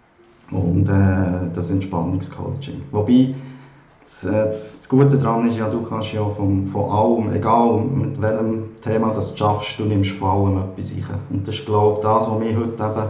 [0.50, 0.56] mhm.
[0.56, 2.82] und äh, das Entspannungscoaching.
[2.90, 3.34] Wobei
[4.22, 9.12] das Gute daran ist ja, du kannst ja von, von allem, egal mit welchem Thema
[9.12, 11.18] das schaffst, du nimmst von allem etwas rein.
[11.30, 13.08] Und das ist, glaube ich, das, was mir heute eben,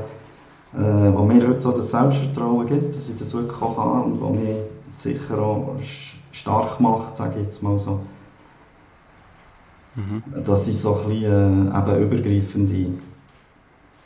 [0.75, 4.21] äh, was mir heute so das Selbstvertrauen gibt, dass ich das wirklich auch kann und
[4.21, 4.57] was mich
[4.97, 5.77] sicher auch
[6.33, 8.01] stark macht, sage ich jetzt mal so.
[9.95, 10.23] Mhm.
[10.45, 12.99] Dass ich so ein bisschen äh, eben übergreifende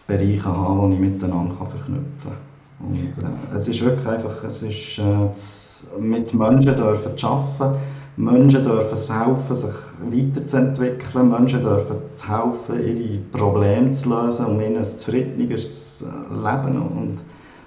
[0.06, 2.88] Bereiche habe, die ich miteinander kann verknüpfen kann.
[2.88, 7.78] Und äh, es ist wirklich einfach, es ist äh, mit Menschen dürfen zu arbeiten,
[8.16, 9.74] Menschen dürfen es helfen, sich
[10.10, 16.80] weiterzuentwickeln, Menschen dürfen es helfen, ihre Probleme zu lösen, um ihnen ein zufriedeneres äh, Leben
[16.80, 17.18] und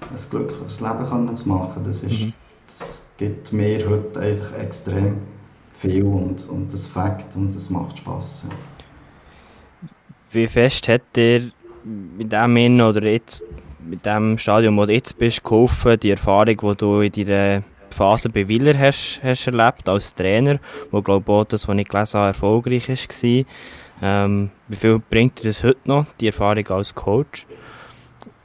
[0.02, 1.84] ein glückliches Leben zu machen.
[1.84, 2.34] Das, ist, mhm.
[2.78, 5.18] das gibt mir heute einfach extrem
[5.74, 8.46] viel und, und das Fakt und das macht Spass.
[8.50, 8.56] Ja.
[10.32, 11.52] Wie fest hat dir
[11.84, 13.44] mit dem oder jetzt
[13.88, 17.64] mit dem Stadium, wo du jetzt bist, geholfen, die Erfahrung, die du in deiner
[17.95, 20.60] Phase bei Willer hast, hast erlebt als Trainer,
[20.91, 23.45] wo glaube auch das, was ich gelesen habe, erfolgreich war.
[24.02, 27.45] Ähm, wie viel bringt dir das heute noch, die Erfahrung als Coach?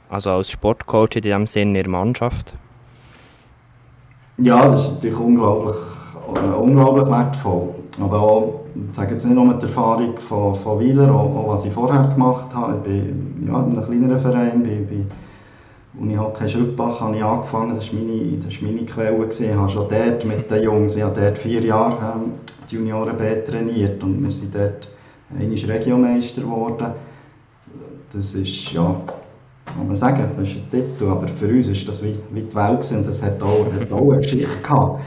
[0.09, 2.53] Also als Sportcoach in diesem Sinne in der Mannschaft?
[4.37, 5.77] Ja, das ist natürlich unglaublich,
[6.35, 7.69] äh, unglaublich wertvoll.
[8.01, 11.65] Aber auch, ich sage jetzt nicht nur die Erfahrung von, von Wieler, auch, auch was
[11.65, 12.75] ich vorher gemacht habe.
[12.77, 15.05] Ich bin ja, in einem kleineren Verein, bei, bei
[15.99, 19.17] Unihockey Schüppach habe ich angefangen, das war meine, das war meine Quelle.
[19.17, 19.49] Gewesen.
[19.49, 22.31] Ich habe schon dort mit den Jungs, ich habe dort vier Jahre ähm,
[22.69, 24.89] die Junioren B trainiert und wir sind dort
[25.29, 26.87] einmal Regiomeister geworden.
[28.13, 29.01] Das ist, ja,
[29.65, 32.55] kann man sagen, das ist ein Titel, aber für uns war das wie, wie die
[32.55, 32.97] Welt gewesen.
[32.97, 35.01] und das hat auch, hat auch eine Geschichte gehabt.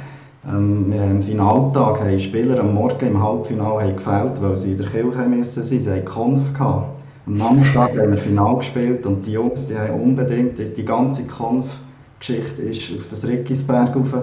[0.49, 4.79] Ähm, wir haben am Finaltag haben Spieler am Morgen im Halbfinale gefällt, weil sie in
[4.79, 5.81] der Kirche müssen sein.
[5.81, 6.98] Sie hatten Konf gehabt.
[7.29, 11.25] Am Nachmittag haben wir Final gespielt und die Jungs die haben unbedingt, die, die ganze
[11.25, 14.15] Kampfgeschichte ist auf das Rickisberg rauf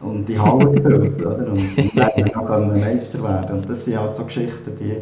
[0.00, 1.52] und die Halle gefüllt, oder?
[1.52, 3.58] Und dann können wir Meister werden.
[3.58, 4.96] Und das sind halt so Geschichten, die,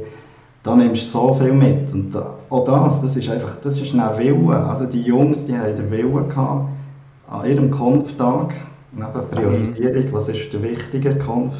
[0.64, 1.92] da nimmst du so viel mit.
[1.92, 2.16] Und
[2.50, 4.56] auch das, das ist einfach, das ist ein Wille.
[4.56, 6.68] Also die Jungs, die haben den Willen gehabt,
[7.28, 8.52] an ihrem Kampftag,
[8.90, 11.54] neben Priorisierung, was ist der wichtige Kampf,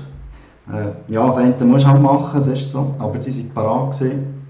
[0.73, 3.93] äh, ja, das eine musst du halt machen, es ist so, aber sie waren parat
[3.93, 4.44] gewesen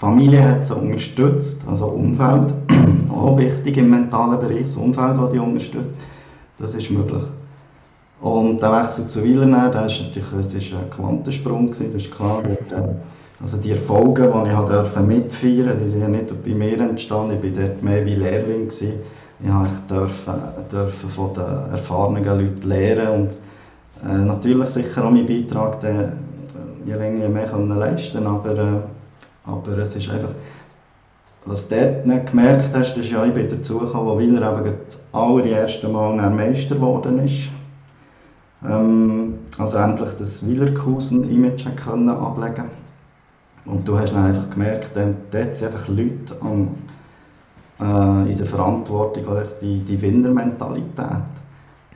[0.00, 2.54] die Familie hat sie unterstützt, also Umfeld,
[3.12, 5.90] auch wichtig im mentalen Bereich, das Umfeld, das die unterstützt,
[6.58, 7.22] das ist möglich.
[8.22, 12.42] Und der Wechsel zu Wielerner, das ist natürlich das ein Quantensprung, gewesen, das ist klar.
[12.42, 12.88] Dort, äh,
[13.42, 17.36] also die Erfolge, die ich halt mitfeiern durfte, die sind ja nicht bei mir entstanden,
[17.42, 18.68] ich war dort mehr wie Lehrling.
[18.68, 19.00] Gewesen.
[19.42, 19.48] Ich
[19.88, 20.34] durfte,
[20.70, 23.30] durfte von den erfahrenen Leuten lernen und
[24.06, 26.04] äh, natürlich sicher auch meinen Beitrag, den, äh,
[26.86, 28.99] je länger je mehr können leisten aber äh,
[29.44, 30.34] aber es ist einfach,
[31.46, 35.00] was du dort nicht gemerkt hast, ist ja, ich bin dazugekommen, wo Willer eben das
[35.12, 37.48] allererste Mal ein Meister geworden ist.
[38.62, 42.66] Ähm, also endlich das Willerkusen-Image können ablegen
[43.64, 46.68] Und du hast dann einfach gemerkt, dort sind einfach Leute am,
[47.80, 49.24] äh, in der Verantwortung,
[49.62, 51.24] die, die Winnermentalität,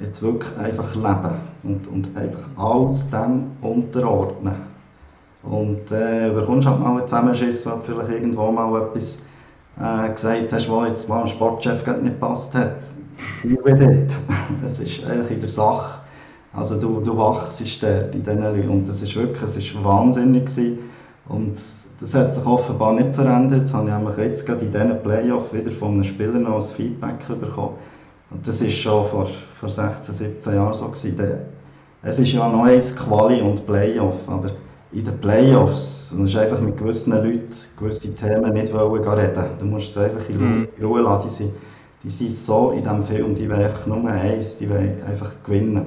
[0.01, 4.74] jetzt wirklich einfach leben und, und einfach alles dem unterordnen.
[5.45, 9.19] Und äh, bekommst halt mal einen Zusammenschiss, weil du vielleicht irgendwo mal etwas
[9.79, 12.79] äh, gesagt hast, was jetzt mal dem Sportchef nicht gepasst hat.
[13.43, 13.79] Hier dort.
[14.65, 16.01] Es ist eigentlich in der Sache.
[16.53, 18.69] Also du, du wachst dort in diesen Leuten.
[18.69, 20.79] Und das ist wirklich, es ist wahnsinnig gewesen.
[21.29, 21.59] Und
[22.01, 23.63] das hat sich offenbar nicht verändert.
[23.63, 27.27] Das habe ich jetzt gerade in diesen Playoffs wieder von einem Spieler noch als Feedback
[27.29, 27.75] bekommen.
[28.31, 29.29] Und das war schon vor,
[29.61, 31.39] vor 16, 17 Jahren so gewesen.
[32.03, 34.51] Es ist ja noch eins Quali und Playoff, aber
[34.95, 39.45] in den Playoffs, und es ist einfach mit gewissen Leuten gewisse Themen nicht wollen reden.
[39.59, 41.05] Du musst es einfach in Ruhe, mm.
[41.05, 41.29] Lassen.
[41.29, 41.53] Die sind,
[42.05, 45.87] die sind so in diesem Film, die wollen einfach nur eins, die wollen einfach gewinnen.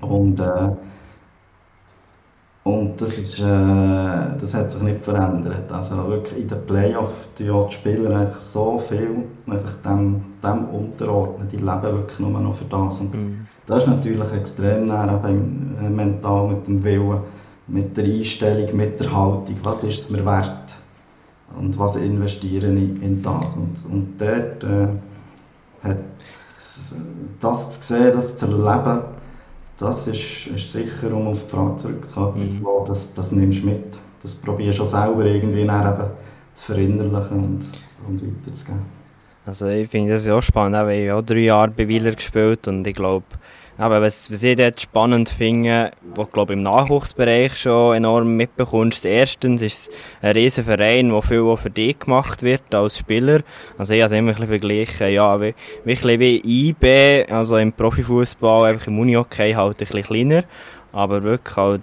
[0.00, 0.70] Und, äh,
[2.64, 5.70] und das, ist, äh, das hat sich nicht verändert.
[5.70, 11.46] Also wirklich in den Playoffs die, die Spieler einfach so viel einfach dem, dem unterordnen.
[11.48, 12.98] Die leben wirklich nur noch für das.
[12.98, 13.46] Und mm.
[13.66, 17.20] das ist natürlich extrem nah beim äh, mental mit dem Willen
[17.70, 20.74] mit der Einstellung, mit der Haltung, was ist es mir wert
[21.56, 23.54] und was investiere ich in das.
[23.54, 24.88] Und, und dort äh,
[25.82, 25.98] hat
[27.40, 29.02] das zu sehen, das zu erleben,
[29.78, 32.86] das ist, ist sicher, um auf die Frage zurückzukommen, mhm.
[32.86, 33.84] das, das nimmst du mit.
[34.22, 36.10] Das probierst du auch selber irgendwie eben
[36.52, 37.66] zu verinnerlichen und,
[38.06, 38.82] und weiterzugeben.
[39.46, 42.68] Also ich finde das ja auch spannend, ich habe auch drei Jahre bei Wieler gespielt
[42.68, 43.24] und ich glaube,
[43.80, 49.62] aber was, was ich dort spannend finde, was glaube im Nachwuchsbereich schon enorm mitbekommst, erstens
[49.62, 53.40] ist es ein riesen Verein, wo viel für dich gemacht wird als Spieler.
[53.78, 58.70] Also ich habe es immer ein verglichen, ja, wie, wie, wie IB, also im Profifußball,
[58.70, 60.44] einfach im Unihockey halt ein bisschen kleiner,
[60.92, 61.80] aber wirklich halt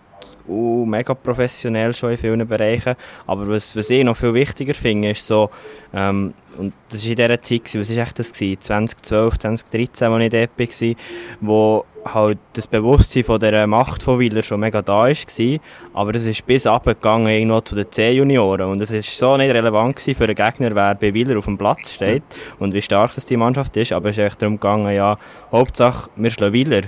[0.47, 2.95] uh, mega professionell schon in vielen Bereichen.
[3.25, 5.49] Aber was, was ich noch viel wichtiger finde, ist so,
[5.93, 8.33] ähm, und das war in dieser Zeit, was war das?
[8.33, 8.61] Gewesen?
[8.61, 10.95] 2012, 2013, als ich dort war,
[11.41, 15.59] wo halt das Bewusstsein von dieser Macht von Wieler schon mega da war,
[15.93, 19.99] aber es ist bis abgegangen irgendwo zu den C-Junioren und es ist so nicht relevant
[19.99, 22.23] für einen Gegner, wer bei Wieler auf dem Platz steht
[22.59, 25.17] und wie stark das die Mannschaft ist, aber es ist echt darum gegangen, ja,
[25.51, 26.83] Hauptsache wir schlagen Wieler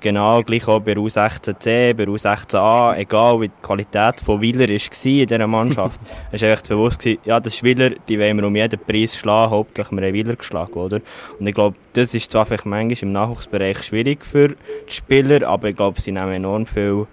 [0.00, 5.26] genau gleich auch bei U16C, bei U16A, egal wie die Qualität von Willer war in
[5.26, 6.00] dieser Mannschaft.
[6.32, 9.16] es war echt bewusst, gewesen, ja, das ist Willer, die wollen wir um jeden Preis
[9.16, 11.00] schlagen, hauptsächlich wir haben Willer geschlagen, oder?
[11.38, 14.56] Und ich glaube, das ist zwar vielleicht manchmal im Nachwuchsbereich schwierig für die
[14.88, 17.06] Spieler, aber ich glaube, sie nehmen enorm viel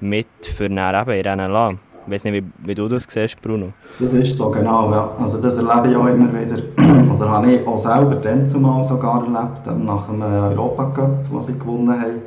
[0.00, 1.85] mit für dann eben in Rennen lassen.
[2.06, 3.72] Ich weiß nicht, wie, wie, du das siehst, Bruno.
[3.98, 4.92] Das ist so, genau.
[4.92, 5.10] Ja.
[5.18, 6.62] Also das erlebe ich auch immer wieder.
[7.16, 11.90] Oder habe ich auch selber dann zumal sogar erlebt, nach dem Europacup, den sie gewonnen
[11.90, 12.22] haben.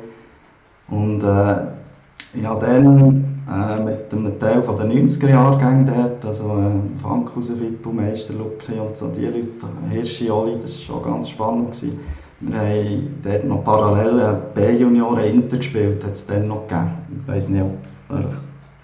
[0.88, 7.00] Und äh, ich habe dann äh, mit einem Teil von den 90er-Jahrgängen dort, also äh,
[7.00, 9.48] Fankhausen, Fippo, Meister, Lucki und so, die Leute,
[9.88, 11.72] Hirschi, Oli, das war schon ganz spannend.
[11.72, 12.00] Gewesen.
[12.40, 16.92] Wir haben dort noch parallel B-Junioren Inter gespielt, hat es dann noch gegeben.
[17.22, 18.20] Ich weiß nicht, ob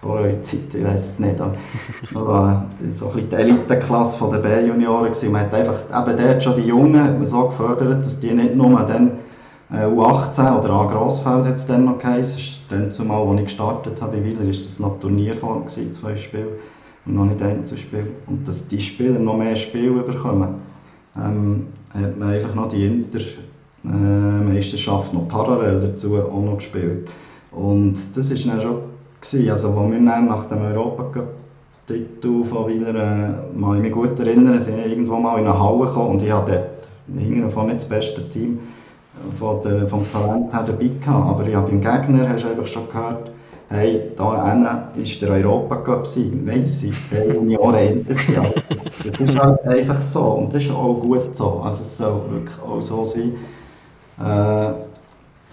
[0.06, 1.36] vor ich weiß es nicht.
[2.14, 5.12] Aber so ein die Eliteklasse der B-Junioren.
[5.30, 9.18] Man hat einfach eben dort schon die Jungen so gefördert, dass die nicht nur dann
[9.72, 12.40] äh, U18 oder A Grossfeld hat dann noch geheißen.
[12.68, 16.46] Dann zumal, als ich gestartet habe bei Wieler, war das noch Turnierform, gewesen, zwei Spiele
[17.04, 18.06] und noch nicht Einzelspiel.
[18.26, 20.54] Und dass die Spieler noch mehr Spiele bekommen,
[21.16, 27.10] ähm, hat man einfach noch die Inter-Meisterschaft noch parallel dazu auch noch gespielt.
[27.50, 29.50] Und das war dann schon gewesen.
[29.50, 34.60] Also, als wir dann nach dem Europacup-Titel von Wieler, äh, mal ich mich gut erinnern,
[34.60, 36.70] sind wir irgendwo mal in eine Halle gekommen und ich hatte
[37.06, 38.58] hinten nicht das beste Team
[39.38, 41.30] von der, vom Talent her dabei gehabt.
[41.30, 43.30] Aber ja, beim Gegner hast du einfach schon gehört,
[43.68, 46.42] hey, da hinten ist der Europacup sein.
[46.44, 46.94] Nein, es sind
[47.50, 48.14] Jahre älter.
[48.32, 51.60] Ja, das, das ist halt einfach so und das ist auch gut so.
[51.64, 53.34] Also es soll wirklich auch so sein.
[54.18, 54.85] Äh,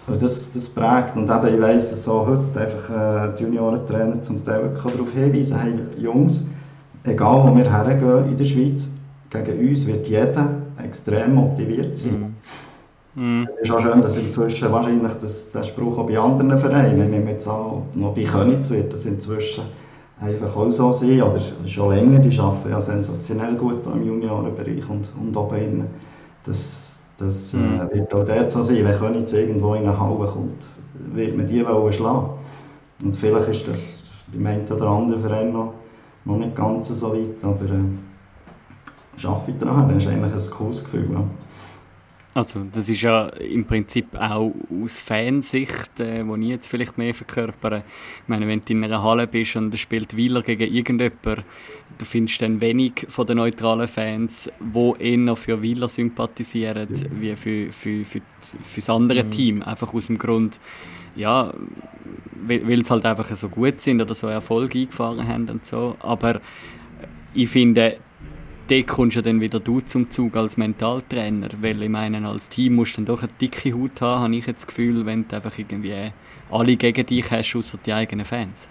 [0.06, 1.16] das, das prägt.
[1.16, 5.58] Und eben, ich weiss, dass so heute einfach äh, die Juniorentrainer zum Teil darauf hinweisen,
[5.58, 6.46] hey, Jungs,
[7.04, 8.90] egal wo wir hergehen in der Schweiz,
[9.30, 10.50] gegen uns wird jeder
[10.82, 12.36] extrem motiviert sein.
[13.14, 13.44] Mm.
[13.60, 17.24] Es ist auch schön, dass inzwischen wahrscheinlich das, der Spruch auch bei anderen Vereinen, wenn
[17.26, 19.64] wir jetzt auch noch bei Könitz wird das inzwischen
[20.20, 25.08] einfach auch so sein, oder schon länger, die arbeiten ja sensationell gut im Juniorenbereich und,
[25.20, 25.86] und oben innen.
[26.44, 30.64] Das, das äh, wird auch dort so sein, wenn Könitz irgendwo in eine Halle kommt,
[31.12, 32.30] wird man die wollen schlagen.
[33.02, 35.74] Und vielleicht ist das beim einen oder anderen Verein noch,
[36.24, 41.08] noch nicht ganz so weit, aber äh, arbeite daran, das ist eigentlich ein cooles Gefühl.
[41.12, 41.24] Ja.
[42.34, 47.14] Also das ist ja im Prinzip auch aus Fansicht, äh, wo ich jetzt vielleicht mehr
[47.14, 47.84] verkörpere.
[48.22, 51.44] Ich meine, wenn du in einer Halle bist und spielt Wieler gegen irgendjemand,
[51.96, 56.88] du findest dann wenig von den neutralen Fans, die eher für Wieler sympathisieren,
[57.20, 59.30] wie für, für, für, für das andere mhm.
[59.30, 59.62] Team.
[59.62, 60.60] Einfach aus dem Grund,
[61.14, 61.54] ja,
[62.46, 65.94] weil sie halt einfach so gut sind oder so Erfolg eingefahren haben und so.
[66.00, 66.40] Aber
[67.32, 67.98] ich finde,
[68.68, 72.74] dort kommst ja dann wieder du zum Zug als Mentaltrainer, weil ich meine, als Team
[72.74, 75.36] musst du dann doch eine dicke Haut haben, habe ich jetzt das Gefühl, wenn du
[75.36, 76.12] einfach irgendwie
[76.50, 78.68] alle gegen dich hast, außer die eigenen Fans.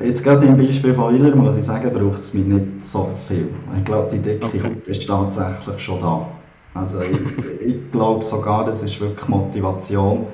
[0.00, 3.48] Jetzt gerade im Beispiel von Willer muss ich sagen, braucht es mich nicht so viel.
[3.76, 4.62] Ich glaube, die dicke okay.
[4.62, 6.28] Haut ist tatsächlich schon da.
[6.74, 10.26] Also ich, ich glaube sogar, das ist wirklich Motivation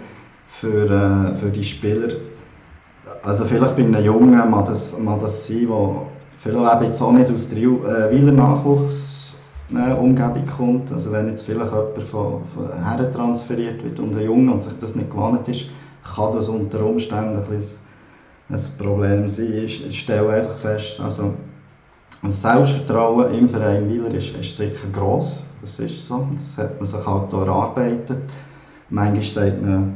[0.47, 2.15] für, äh, für die Spieler.
[3.23, 6.09] Also vielleicht bei einem Jungen mag das, mag das sein, wo
[6.45, 9.37] vielleicht eben jetzt auch nicht aus der äh, Wieler Nachwuchs
[9.73, 10.93] äh, kommt.
[10.93, 14.77] Also wenn jetzt vielleicht jemand von, von her transferiert wird und ein Junge und sich
[14.79, 15.67] das nicht gewohnt ist,
[16.15, 19.55] kann das unter Umständen ein, ein Problem sein.
[19.65, 21.33] Ich, stelle einfach fest, also
[22.23, 25.43] das Selbstvertrauen im Verein Wieler ist, ist sicher gross.
[25.63, 26.29] Das ist so.
[26.39, 28.23] Das hat man sich halt erarbeitet.
[28.91, 29.95] Manchmal sagt man,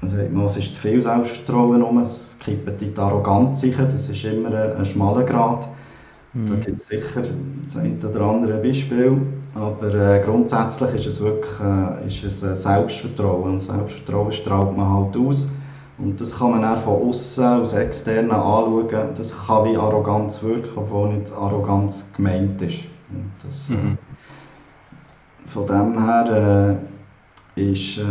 [0.00, 3.88] sagt es ist zu viel Selbstvertrauen um, es kippt in die Arroganz rein.
[3.90, 5.68] Das ist immer ein, ein schmaler Grad.
[6.34, 6.46] Mhm.
[6.46, 7.22] Da gibt es sicher
[7.64, 9.20] das eine oder andere Beispiel.
[9.54, 13.52] Aber äh, grundsätzlich ist es wirklich äh, ist es ein Selbstvertrauen.
[13.52, 15.48] Und Selbstvertrauen strahlt man halt aus.
[15.98, 19.08] Und das kann man auch von außen, aus externen anschauen.
[19.14, 22.78] Das kann wie Arroganz wirken, obwohl nicht Arroganz gemeint ist.
[23.44, 23.98] Das, äh, mhm.
[25.46, 26.78] Von dem her
[27.56, 28.02] äh, ist äh,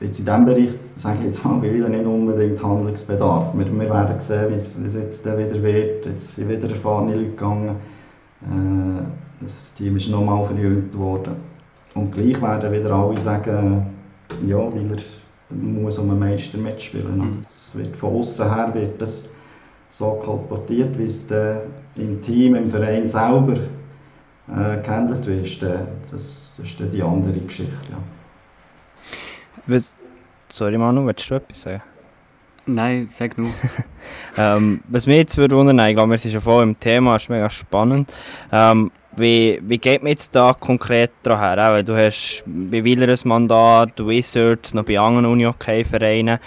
[0.00, 3.54] jetzt in diesem Bereich, sage ich jetzt mal, Willen nicht unbedingt Handlungsbedarf.
[3.54, 6.06] Wir, wir werden sehen, wie es jetzt wieder wird.
[6.06, 7.76] Jetzt sind wieder erfahrene Leute gegangen.
[8.42, 9.02] Äh,
[9.40, 11.36] das Team ist nochmal verjüngt worden.
[11.94, 13.86] Und gleich werden wieder alle sagen,
[14.46, 17.18] ja, weil er muss um einen Meister mitspielen.
[17.18, 17.44] Mhm.
[17.48, 19.28] Das wird von außen her wird das
[19.90, 21.26] so kolportiert, wie es
[21.96, 23.54] im Team, im Verein selber
[24.48, 25.62] äh, gehandelt wird.
[25.62, 27.72] Das, das ist dann die andere Geschichte.
[27.90, 27.98] Ja.
[29.66, 29.94] Was,
[30.48, 31.82] sorry Manu, willst du etwas sagen?
[32.66, 33.50] Nein, sag nur.
[34.38, 37.28] ähm, was mich jetzt würde wundern, ich glaube, wir sind schon voll im Thema, ist
[37.28, 38.12] mega spannend.
[38.52, 41.82] Ähm, wie, wie geht man jetzt da konkret daher?
[41.82, 46.38] Du hast bei Wieler ein Mandat, du Wizards, noch bei anderen Uni-Hockey-Vereinen.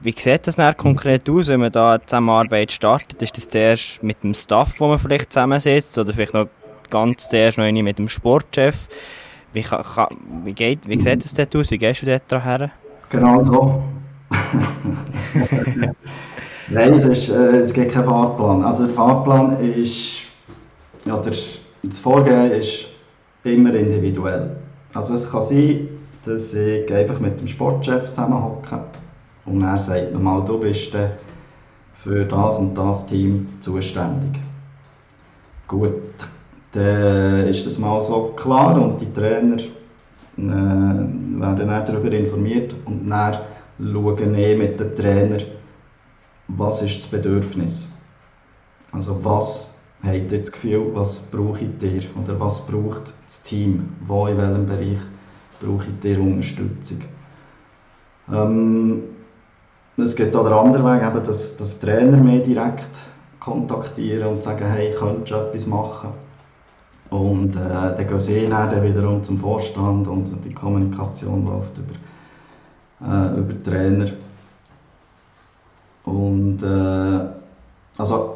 [0.00, 3.20] Wie sieht das dann konkret aus, wenn man da eine Zusammenarbeit startet?
[3.20, 6.48] Ist das zuerst mit dem Staff, wo man vielleicht zusammensetzt, oder vielleicht noch
[6.88, 8.88] ganz zuerst noch mit dem Sportchef?
[9.56, 10.08] Wie, kann, kann,
[10.44, 11.70] wie, geht, wie sieht das dort aus?
[11.70, 12.70] Wie gehst du dort her?
[13.08, 13.82] Genau so.
[16.68, 18.62] Nein, es, ist, äh, es gibt keinen Fahrplan.
[18.62, 20.18] Also der Fahrplan ist,
[21.06, 22.88] ja, der, das Vorgehen ist
[23.44, 24.58] immer individuell.
[24.92, 25.88] Also es kann sein,
[26.26, 28.84] dass ich einfach mit dem Sportchef zusammenhocke
[29.46, 30.94] und er sagt mir mal, du bist
[31.94, 34.38] für das und das Team zuständig.
[35.66, 36.28] Gut,
[36.76, 43.08] dann ist das mal so klar und die Trainer äh, werden dann darüber informiert und
[43.08, 43.38] dann
[43.78, 45.38] schauen eh mit den Trainer,
[46.48, 47.88] was ist das Bedürfnis.
[48.92, 49.72] Also was
[50.02, 54.66] habt ihr das Gefühl, was braucht ihr oder was braucht das Team, wo in welchem
[54.66, 54.98] Bereich
[55.60, 57.02] braucht ihr Unterstützung.
[58.32, 59.02] Ähm,
[59.96, 62.90] es gibt auch der andere Weg, eben, dass, dass Trainer mehr direkt
[63.40, 66.25] kontaktieren und sagen, hey, könntest du etwas machen?
[67.10, 67.58] Und äh,
[67.96, 71.94] dann gehen sie dann wiederum zum Vorstand und die Kommunikation läuft über,
[73.06, 74.10] äh, über Trainer.
[76.04, 77.20] Und äh,
[77.98, 78.34] also,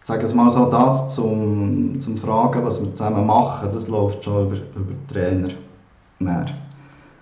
[0.00, 4.46] sagen wir mal so, das zum, zum Fragen, was wir zusammen machen, das läuft schon
[4.46, 5.50] über, über Trainer.
[6.20, 6.46] Näher.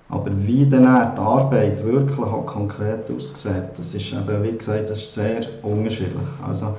[0.09, 5.15] Aber wie dann die Arbeit wirklich konkret aussieht, das ist eben, wie gesagt, das ist
[5.15, 6.17] sehr unterschiedlich.
[6.47, 6.77] Also,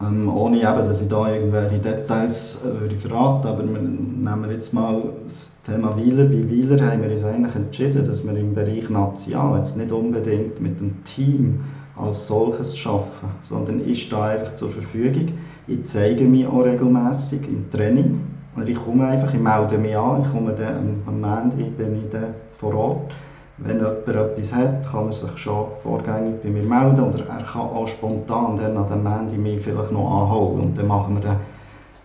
[0.00, 4.72] ähm, ohne eben, dass ich da irgendwelche Details äh, würde verraten aber wir, nehmen jetzt
[4.72, 6.24] mal das Thema Wieler.
[6.24, 10.60] Bei Wieler haben wir uns eigentlich entschieden, dass wir im Bereich National jetzt nicht unbedingt
[10.60, 11.60] mit dem Team
[11.96, 15.32] als solches arbeiten, sondern ich stehe einfach zur Verfügung.
[15.66, 18.20] Ich zeige mich auch regelmäßig im Training.
[18.66, 22.34] Ich komme einfach, ich melde mich an, ich komme dann, am Montag bin ich dann
[22.52, 23.12] vor Ort
[23.58, 27.62] wenn jemand etwas hat, kann er sich schon vorgängig bei mir melden oder er kann
[27.62, 31.40] auch spontan dann an dem Ende mich vielleicht noch anholen und dann machen wir dann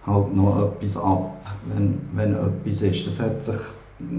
[0.05, 1.31] halt noch etwas ab,
[1.73, 3.07] wenn, wenn etwas ist.
[3.07, 3.59] Das hat sich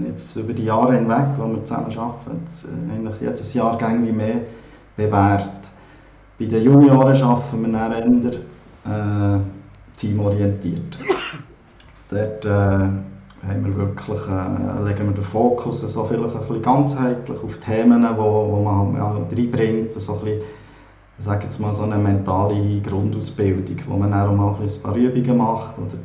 [0.07, 4.41] jetzt über die Jahre hinweg, wo wir zusammen arbeiten, eigentlich jedes Jahr gängig mehr
[4.95, 5.49] bewährt.
[6.39, 9.39] Bei den Junioren arbeiten wir dann eher äh,
[9.97, 10.97] teamorientiert.
[12.09, 12.89] Dort äh,
[13.47, 18.05] haben wir wirklich, äh, legen wir den Fokus so vielleicht ein bisschen ganzheitlich auf Themen,
[18.17, 20.41] wo, wo man halt reinbringt, so ein bisschen,
[21.19, 25.37] sage jetzt mal so eine mentale Grundausbildung, wo man dann auch mal ein, paar Übungen
[25.37, 25.97] macht oder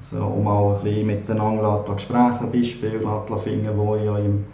[0.00, 3.00] so auch mal ein bisschen miteinander Gespräche, Beispiele
[3.38, 4.44] finden, wo ja im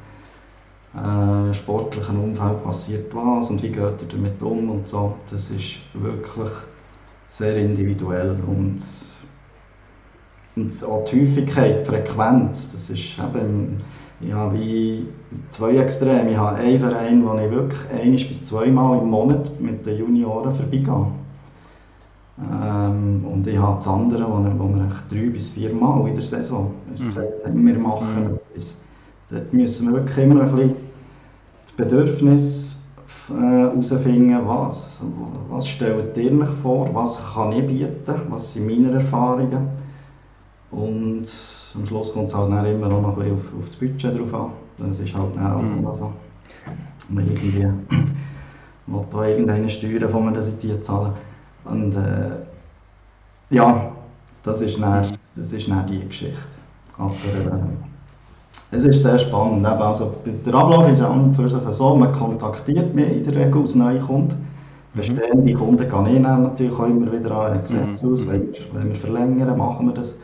[0.95, 5.14] äh, sportlichen Umfeld passiert was und wie geht er damit um und so.
[5.30, 6.51] Das ist wirklich
[7.28, 8.80] sehr individuell und
[10.57, 13.79] und auch die Häufigkeit, die Frequenz, das ist eben,
[14.33, 15.07] habe wie
[15.49, 16.31] zwei Extreme.
[16.31, 20.55] Ich habe einen Verein, wo ich wirklich ein bis zweimal im Monat mit den Junioren
[20.55, 21.07] vorbeigehe.
[22.41, 26.23] Ähm, und ich habe das andere, wo, wo wir drei bis vier Mal in der
[26.23, 27.67] Saison mhm.
[27.67, 28.39] wir machen mhm.
[28.55, 28.75] etwas.
[29.31, 30.77] Dort müssen wir wirklich immer ein bisschen
[31.63, 32.81] das Bedürfnis
[33.29, 35.01] herausfinden, äh, was,
[35.49, 39.80] was stellt ihr mich vor, was kann ich bieten, was sind meine Erfahrungen
[40.71, 41.27] und
[41.75, 44.35] am Schluss kommt es halt dann immer noch ein bisschen auf, auf das Budget drauf
[44.35, 44.51] an.
[44.79, 45.85] Das ist halt dann auch mhm.
[45.97, 46.12] so.
[47.09, 47.66] Man irgendwie
[48.87, 51.12] will da irgendeine Steuern von einer Seite zahlen.
[51.64, 53.93] Und äh, ja,
[54.43, 56.39] das ist, dann, das ist dann die Geschichte.
[56.97, 59.66] Aber äh, es ist sehr spannend.
[59.66, 63.75] Also, der Ablauf ist an für sich so, man kontaktiert mich in der Regel als
[63.75, 64.37] neue Kunden.
[64.95, 64.99] Mhm.
[64.99, 68.12] Bestehende Kunden gehen ich natürlich auch immer wieder an Gesetz mhm.
[68.12, 68.27] aus.
[68.29, 70.14] Wenn wir, wenn wir verlängern, machen wir das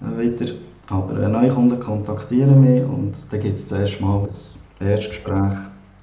[0.00, 0.52] weiter.
[0.88, 5.58] Aber neue Kunden kontaktieren mich und dann gibt es zuerst mal ein Erstgespräch,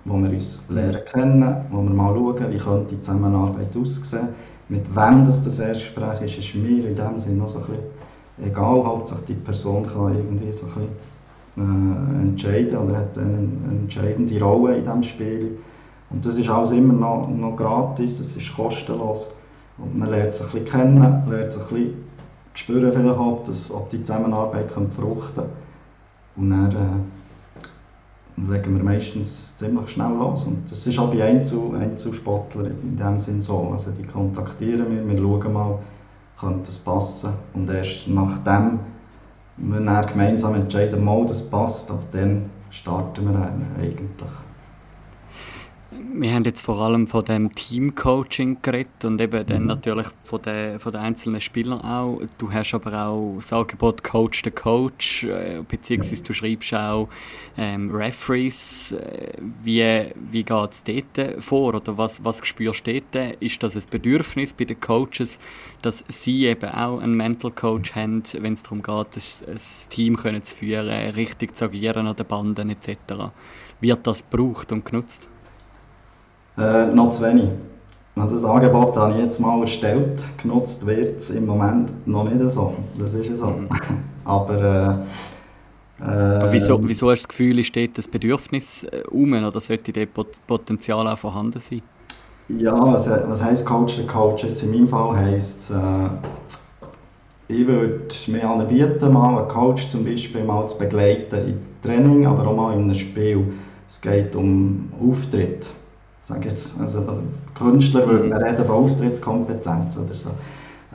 [0.05, 4.29] wo wir uns lernen kennen, wo wir mal schauen, wie könnte die Zusammenarbeit aussehen.
[4.69, 7.83] Mit wem das, das Erstgespräch ist, ist mir in dem Sinne noch so ein bisschen
[8.43, 8.83] egal.
[8.83, 10.87] Hauptsache die Person kann irgendwie so ein
[11.55, 15.57] bisschen, äh, entscheiden oder hat eine, eine entscheidende Rolle in diesem Spiel.
[16.09, 19.35] Und das ist alles immer noch, noch gratis, das ist kostenlos.
[19.77, 22.05] Und man lernt sich ein bisschen kennen, lernt sich ein bisschen
[22.56, 25.43] spüren vielleicht auch, dass, ob die Zusammenarbeit kann fruchten
[26.36, 30.45] Und dann äh, legen wir meistens ziemlich schnell los.
[30.45, 33.70] Und das ist auch bei Einzel Einzelsportlern in dem Sinn so.
[33.72, 35.80] Also die kontaktieren wir, wir schauen mal,
[36.39, 37.34] könnte das passen.
[37.53, 38.80] Und erst nachdem
[39.58, 43.39] wir dann gemeinsam entscheiden, mal das passt, ab dann starten wir
[43.82, 44.10] eigentlich
[46.13, 49.47] wir haben jetzt vor allem von dem Teamcoaching geredet und eben mhm.
[49.47, 52.21] dann natürlich von den, von den einzelnen Spielern auch.
[52.37, 57.09] Du hast aber auch das Angebot Coach the Coach, äh, beziehungsweise du schreibst auch
[57.57, 58.93] ähm, Referees.
[58.93, 59.33] Äh,
[59.63, 63.37] wie wie geht es dort vor oder was, was spürst du dort?
[63.41, 65.39] Ist das ein Bedürfnis bei den Coaches,
[65.81, 69.17] dass sie eben auch einen Mental Coach haben, wenn es darum geht,
[69.47, 72.97] ein, Team können zu führen, richtig zu agieren an den Banden etc.?
[73.81, 75.29] Wird das gebraucht und genutzt?
[76.58, 77.49] Äh, noch zu wenig.
[78.16, 82.49] Also das Angebot habe ich jetzt mal erstellt, genutzt wird es im Moment noch nicht
[82.49, 82.74] so.
[82.97, 83.47] Das ist so.
[83.47, 83.68] Mhm.
[84.24, 85.06] Aber
[85.99, 89.91] äh, äh, wieso, wieso hast du das Gefühl, dort das Bedürfnis äh, um oder sollte
[89.91, 91.82] dort Potenzial auch vorhanden sein?
[92.47, 94.43] Ja, was, was heisst Coach der Coach?
[94.43, 96.10] Jetzt in meinem Fall heisst es, äh,
[97.47, 102.47] ich würde mir anbieten, mal einen Coach zum Beispiel mal zu begleiten im Training, aber
[102.47, 103.53] auch mal in einem Spiel.
[103.88, 105.70] Es geht um Auftritt
[106.26, 107.03] sage jetzt, also
[107.53, 110.32] Künstler würde man reden von Austrittskompetenz oder so.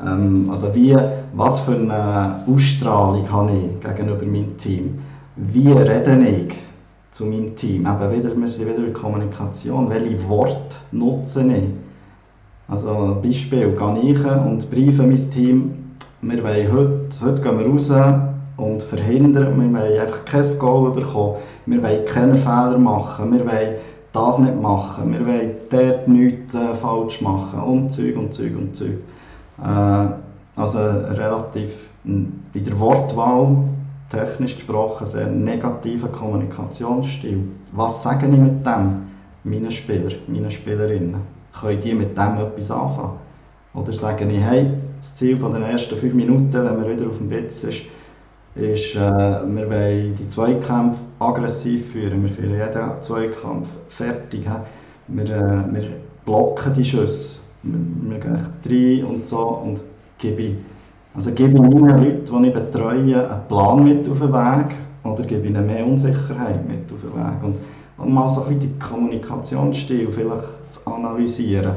[0.04, 0.96] Ähm, also wie,
[1.34, 4.98] was für eine Ausstrahlung habe ich gegenüber meinem Team?
[5.36, 6.56] Wie rede ich
[7.12, 7.86] zu meinem Team?
[7.86, 9.88] Eben wieder, wir sind wieder in Kommunikation.
[9.88, 11.64] Welche Worte nutze ich?
[12.66, 15.74] Also Beispiel, gehe ich und briefe mein Team,
[16.22, 17.90] wir wollen heute, heute gehen wir raus
[18.56, 23.76] und verhindern, wir wollen einfach kein Goal bekommen, wir wollen keine Fehler machen, wir wollen
[24.12, 28.76] das nicht machen, wir wollen dort nichts äh, falsch machen und Zeug und Zeug und
[28.76, 28.98] Zeug.
[29.62, 30.06] Äh,
[30.56, 33.56] also relativ bei der Wortwahl,
[34.10, 37.44] technisch gesprochen, sehr negativer Kommunikationsstil.
[37.72, 39.02] Was sage ich mit dem
[39.44, 41.16] meinen Spieler, meinen Spielerinnen?
[41.58, 43.18] Können die mit dem etwas anfangen?
[43.74, 47.18] Oder sage ich, hey, das Ziel von den ersten fünf Minuten, wenn man wieder auf
[47.18, 47.82] dem Bitz ist,
[48.54, 52.22] ist, äh, wir wollen die Zweikämpfe aggressiv führen.
[52.22, 54.46] Wir führen jeden Zweikampf fertig.
[55.08, 55.84] Wir, äh, wir
[56.24, 57.40] blocken die Schüsse.
[57.62, 57.78] Wir,
[58.10, 59.80] wir gehen rein und so und
[60.18, 60.56] gebe,
[61.14, 65.22] also gebe ich meinen Leuten, die ich betreue, einen Plan mit auf den Weg oder
[65.24, 67.44] gebe ihnen mehr Unsicherheit mit auf den Weg.
[67.44, 67.60] Und,
[67.98, 71.74] und mal so ein bisschen den Kommunikationsstil vielleicht zu analysieren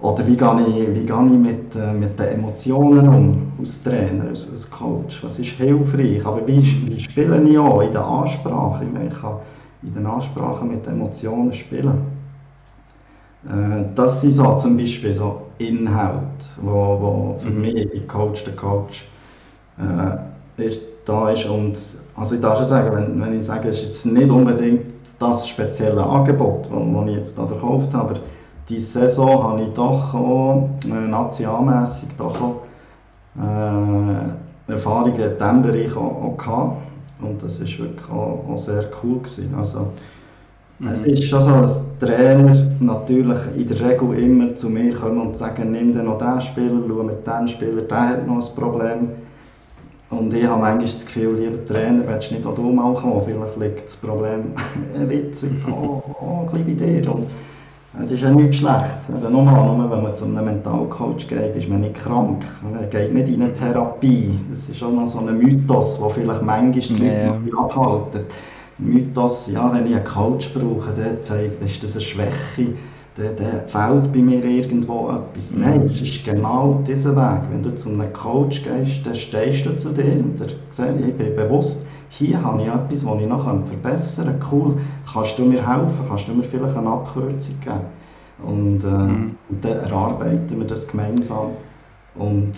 [0.00, 4.28] oder wie gehe ich, wie gehe ich mit, äh, mit den Emotionen um, als Trainer,
[4.28, 5.22] als, als Coach?
[5.24, 6.24] Was ist hilfreich?
[6.24, 8.84] Aber wie, wie spiele ich auch in der Ansprache?
[8.84, 9.36] Ich, meine, ich kann
[9.82, 11.98] in der Ansprache mit Emotionen spielen.
[13.44, 16.70] Äh, das sind so zum Beispiel so Inhalte, wo,
[17.00, 17.60] wo für mhm.
[17.60, 19.04] mich, wie Coach der Coach,
[19.78, 21.46] äh, ist da ist.
[21.46, 21.76] Und
[22.14, 24.82] also ich darf sagen, wenn, wenn ich sage, es ist jetzt nicht unbedingt
[25.18, 28.20] das spezielle Angebot, das ich jetzt da verkauft habe, aber
[28.68, 32.62] diese Saison habe ich doch auch äh, nationalmässig doch auch,
[33.38, 36.76] äh, Erfahrungen in diesem Bereich auch, auch gehabt.
[37.20, 39.18] Und das war wirklich auch, auch sehr cool.
[39.18, 39.54] Gewesen.
[39.56, 39.88] Also,
[40.78, 40.88] mhm.
[40.88, 45.36] Es ist schon so, dass Trainer natürlich in der Regel immer zu mir kommen und
[45.36, 49.08] sagen, nimm dir noch diesen Spieler, schau mit diesem Spieler, der hat noch ein Problem.
[50.10, 53.22] Und ich habe manchmal das Gefühl, lieber Trainer, willst du nicht auch du mal kommen?
[53.26, 54.52] Vielleicht liegt das Problem
[54.94, 57.14] ein Witz auch, auch ein bisschen bei dir.
[57.14, 57.26] Und
[58.04, 59.08] es ist ja nichts Schlechtes.
[59.08, 62.44] Eben nur, nur wenn man zu einem Mentalcoach geht, ist man nicht krank.
[62.62, 64.38] Man geht nicht in eine Therapie.
[64.50, 67.58] Das ist auch noch so ein Mythos, der vielleicht manchmal die Leute yeah.
[67.58, 68.20] abhalten.
[68.78, 72.74] Mythos, ja, wenn ich einen Coach brauche, der zeigt, ist das eine Schwäche,
[73.16, 75.52] dann, dann fehlt bei mir irgendwo etwas.
[75.52, 75.62] Mhm.
[75.62, 77.42] Nein, es ist genau dieser Weg.
[77.50, 81.14] Wenn du zu einem Coach gehst, dann stehst du zu dir und er sagt, ich
[81.14, 81.80] bin bewusst,
[82.10, 84.48] hier habe ich etwas, das ich noch verbessern kann.
[84.50, 84.76] Cool,
[85.12, 86.04] kannst du mir helfen?
[86.08, 87.80] Kannst du mir vielleicht eine Abkürzung geben?
[88.42, 89.36] Und, äh, mhm.
[89.48, 91.50] und dann erarbeiten wir das gemeinsam.
[92.14, 92.52] Und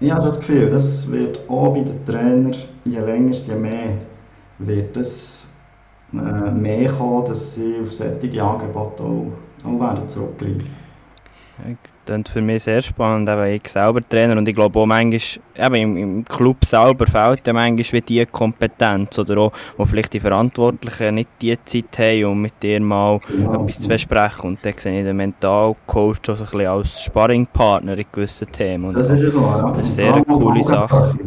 [0.00, 3.94] ich habe das Gefühl, das wird auch bei den Trainern, je länger, je mehr,
[4.58, 5.48] wird es
[6.12, 9.32] äh, mehr kommen, dass sie auf solche Angebote auch,
[9.64, 10.70] auch werden zurückgreifen
[12.06, 15.20] klingt für mich sehr spannend, eben ich selber Trainer und ich glaube auch manchmal,
[15.58, 20.20] eben im, im Club selber fehlt manchmal wie die Kompetenz oder auch, wo vielleicht die
[20.20, 25.00] Verantwortlichen nicht die Zeit haben, um mit dir mal etwas zu besprechen und dann sehe
[25.00, 28.86] ich den Mentalcoach auch so ein bisschen als Sparringpartner in gewissen Themen.
[28.86, 29.72] Und das ist, so, ja.
[29.72, 31.18] das ist sehr eine coole Sache.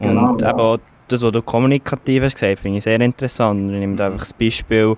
[0.00, 3.72] Genau, und eben auch das, was du kommunikativ hast gesagt, finde ich sehr interessant.
[3.72, 4.96] Ich nehme einfach das Beispiel,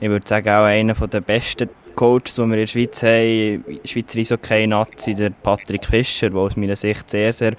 [0.00, 1.68] ich würde sagen, auch einer der besten
[2.00, 6.74] Coaches, die wir in der Schweiz haben, Schweizer Eishockey-Nazi, der Patrick Fischer, der aus meiner
[6.74, 7.54] Sicht sehr, sehr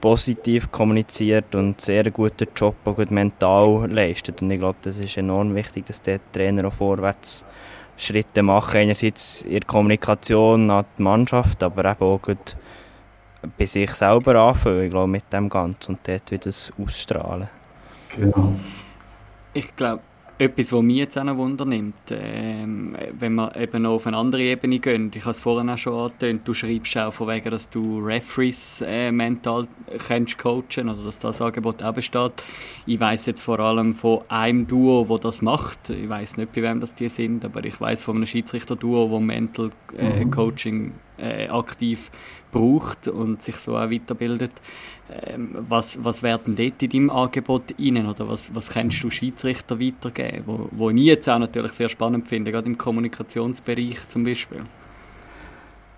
[0.00, 4.42] positiv kommuniziert und sehr guten Job auch gut mental leistet.
[4.42, 7.44] Und ich glaube, das ist enorm wichtig, dass der Trainer auch vorwärts
[7.96, 8.74] Schritte macht.
[8.74, 12.56] Einerseits in der Kommunikation an die Mannschaft, aber eben auch gut
[13.56, 17.48] bei sich selber anfangen, ich glaube, mit dem Ganzen und dort wieder das ausstrahlen.
[18.16, 18.54] Genau.
[19.52, 20.02] Ich glaube,
[20.38, 24.42] etwas, was mich jetzt auch noch wundernimmt, ähm, wenn wir eben noch auf eine andere
[24.42, 27.70] Ebene gehen, ich habe es vorhin auch schon angetönt, du schreibst auch von wegen, dass
[27.70, 29.66] du Referees äh, mental
[30.08, 32.42] kannst coachen oder dass das Angebot auch besteht.
[32.86, 35.90] Ich weiß jetzt vor allem von einem Duo, wo das macht.
[35.90, 39.20] Ich weiß nicht, bei wem das die sind, aber ich weiß von einem Schiedsrichter-Duo, wo
[39.20, 40.30] Mental äh, mhm.
[40.30, 42.10] Coaching äh, aktiv
[42.50, 44.52] braucht und sich so auch weiterbildet.
[45.10, 49.78] Ähm, was, was werden dort in deinem Angebot rein oder was, was kannst du Schiedsrichter
[49.78, 54.62] weitergeben, wo, wo ich jetzt auch natürlich sehr spannend finde, gerade im Kommunikationsbereich zum Beispiel?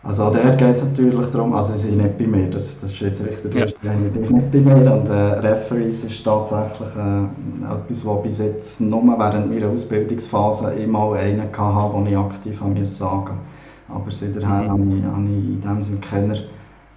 [0.02, 3.00] Also da geht es natürlich darum, also sie sind nicht bei mir, das, das ist
[3.00, 3.64] jetzt richtig, ja.
[3.64, 9.02] ist nicht bei mir und äh, Referees ist tatsächlich äh, etwas, was bis jetzt nur
[9.18, 13.04] während meiner Ausbildungsphase immer einen hatte, den ich aktiv sagen musste.
[13.88, 14.48] Aber seither mhm.
[14.48, 16.36] habe, ich, habe ich in dem Sinne keiner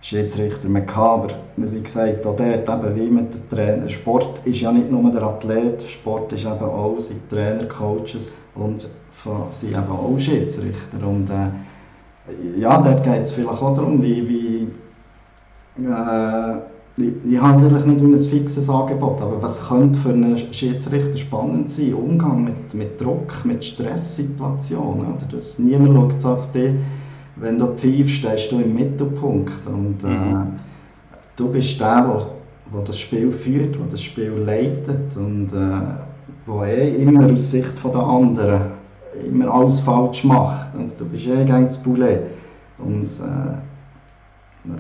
[0.01, 1.35] Schiedsrichter mehr gehabt.
[1.57, 5.11] Aber wie gesagt, auch dort, eben wie mit den Trainer, Sport ist ja nicht nur
[5.11, 8.87] der Athlet, Sport ist eben auch sind Trainer, Coaches und
[9.51, 11.05] sind eben auch Schiedsrichter.
[11.05, 14.67] Und äh, ja, dort geht es vielleicht auch darum, wie, wie
[15.83, 16.57] äh,
[17.29, 21.93] ich habe vielleicht nicht ein fixes Angebot, aber was könnte für einen Schiedsrichter spannend sein?
[21.93, 25.05] Umgang mit, mit Druck, mit Stresssituationen.
[25.05, 25.25] Oder?
[25.31, 26.73] Das, niemand schaut auf dich
[27.39, 29.65] wenn du pfeifst, stehst du im Mittelpunkt.
[29.67, 30.53] Und äh, mhm.
[31.35, 32.25] du bist der, der,
[32.73, 35.81] der das Spiel führt, der das Spiel leitet und äh,
[36.47, 38.61] der eh immer aus Sicht der anderen
[39.27, 40.73] immer alles falsch macht.
[40.75, 42.21] Und du bist eh gegen das Poulet.
[42.77, 43.57] Und äh,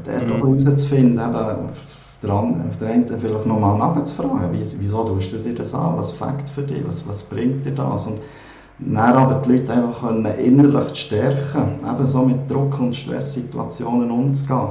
[0.05, 0.37] der mhm.
[0.37, 5.73] herauszufinden, eben, auf der, auf der einen vielleicht nochmal nachzufragen, wieso tust du dir das
[5.73, 8.07] an, was fängt für dich, was, was bringt dir das?
[8.07, 8.19] Und
[8.79, 14.69] dann aber die Leute einfach können innerlich stärken, eben so mit Druck- und Stresssituationen umzugehen.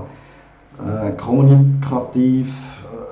[0.79, 2.55] Äh, kommunikativ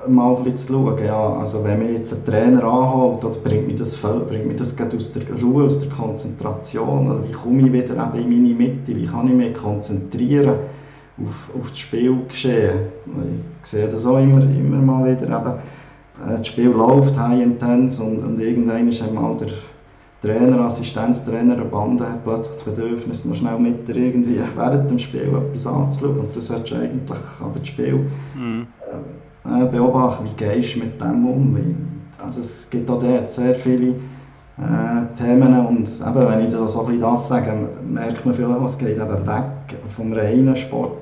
[0.05, 3.37] äh, mal ein bisschen zu schauen, ja, also wenn mir jetzt ein Trainer anholt, oder
[3.43, 7.33] bringt mich das voll, bringt mich das aus der Ruhe, aus der Konzentration, oder wie
[7.33, 10.55] komme ich wieder eben in meine Mitte, wie kann ich mich konzentrieren
[11.19, 12.79] auf, auf das Spielgeschehen.
[13.63, 15.53] Ich sehe das auch immer, immer mal wieder, eben,
[16.25, 19.49] äh, das Spiel läuft high intense und, und irgendwann ist einmal der
[20.27, 24.99] Trainer, Assistenztrainer, eine Bande hat plötzlich das Bedürfnis, noch schnell mit dir irgendwie während dem
[24.99, 26.19] Spiel etwas anzuschauen.
[26.19, 28.67] Und du solltest eigentlich aber das Spiel mhm.
[29.45, 31.57] äh, beobachten, wie gehst du mit dem um.
[32.21, 33.91] Also es gibt auch dort sehr viele
[34.57, 37.53] äh, Themen und eben, wenn ich da so ein bisschen das sage,
[37.87, 40.97] merkt man vielleicht, es geht eben weg vom reinen Sport.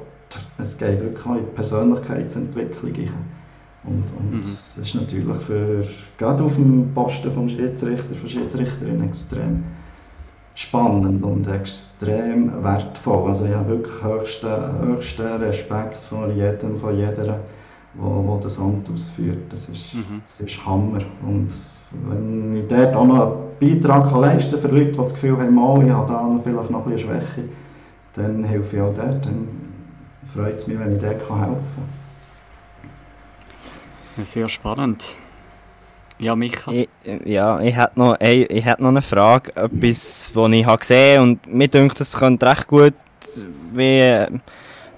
[0.59, 3.09] Es geht wirklich auch in die Persönlichkeitsentwicklung.
[3.87, 4.37] Und, und mhm.
[4.41, 5.85] das ist natürlich für,
[6.17, 9.63] gerade auf dem Posten vom Schiedsrichter, von Schiedsrichterin extrem
[10.55, 13.27] spannend und extrem wertvoll.
[13.27, 14.47] Also ich habe wirklich höchsten,
[14.81, 17.41] höchsten Respekt vor jedem, von jeder,
[17.93, 19.43] wo, wo das Amt ausführt.
[19.49, 20.21] Das ist, mhm.
[20.27, 21.01] das ist Hammer.
[21.27, 21.49] Und
[22.09, 25.57] wenn ich dort auch noch einen Beitrag kann leisten für Leute, die das Gefühl haben,
[25.57, 27.49] oh, ich habe da vielleicht noch ein bisschen Schwäche,
[28.13, 29.25] dann helfe ich auch dort.
[29.25, 29.47] Dann
[30.33, 32.04] freut es mich, wenn ich dort helfen kann.
[34.21, 35.17] Sehr spannend.
[36.17, 36.71] Ja, Micha.
[36.71, 36.87] Ich,
[37.25, 41.21] ja, ich hätte noch, ich, ich hätte noch eine Frage, etwas, was ich habe gesehen
[41.21, 42.93] und mir denkt, das könnte recht gut
[43.73, 44.25] wie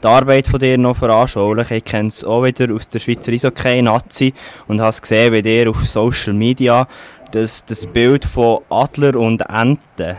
[0.04, 1.78] die Arbeit von dir noch veranschaulichen.
[1.78, 4.34] Ich kenne es auch wieder aus der Schweizer Eishockey-Nazi
[4.68, 6.88] und habe es gesehen bei dir auf Social Media,
[7.32, 10.18] dass das Bild von Adler und Enten.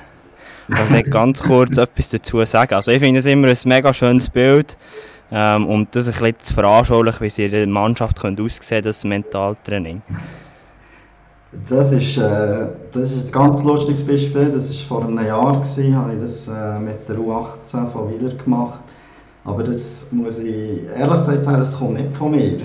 [0.69, 2.75] Ich will ganz kurz etwas dazu sagen.
[2.75, 4.77] Also ich finde es immer ein mega schönes Bild,
[5.31, 9.05] ähm, um das ein bisschen zu veranschaulichen, wie es in der Mannschaft könnte aussehen das
[9.05, 10.03] Mentaltraining.
[11.69, 14.51] Das ist, äh, das ist ein ganz lustiges Beispiel.
[14.53, 18.35] Das war vor einem Jahr, gewesen, habe ich das äh, mit der U18 von Wieler
[18.35, 18.81] gemacht.
[19.45, 22.59] Aber das muss ich ehrlich gesagt sagen, das kommt nicht von mir.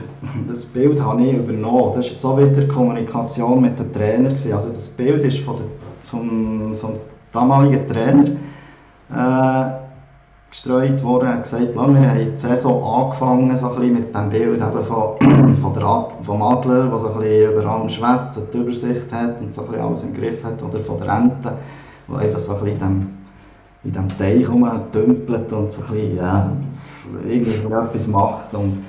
[0.49, 1.93] Das Bild habe ich übernommen.
[1.95, 4.29] Das war jetzt auch wieder Kommunikation mit dem Trainer.
[4.29, 4.51] Gewesen.
[4.51, 5.65] Also das Bild ist von der,
[6.03, 6.95] vom, vom
[7.31, 8.31] damaligen Trainer
[9.11, 9.82] äh,
[10.53, 11.27] gestreut worden.
[11.29, 15.55] Er hat gesagt, wir haben die Saison angefangen so ein mit dem Bild eben von,
[15.61, 19.55] von der vom Adler, der so ein über allem schwebt und die Übersicht hat und
[19.55, 20.61] so ein bisschen alles im Griff hat.
[20.61, 21.53] Oder von der Ente,
[22.07, 23.09] die einfach so ein bisschen in dem,
[23.83, 26.51] in dem Teich rumdümpelt und so ein bisschen, ja,
[27.27, 28.53] irgendwie etwas macht.
[28.53, 28.83] Und,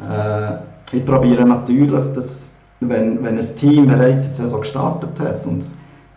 [0.00, 0.58] äh,
[0.92, 5.64] ich probiere natürlich, dass, wenn, wenn ein Team bereits die Saison gestartet hat und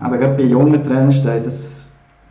[0.02, 1.81] eben gerade bei jungen Trainern steht, das,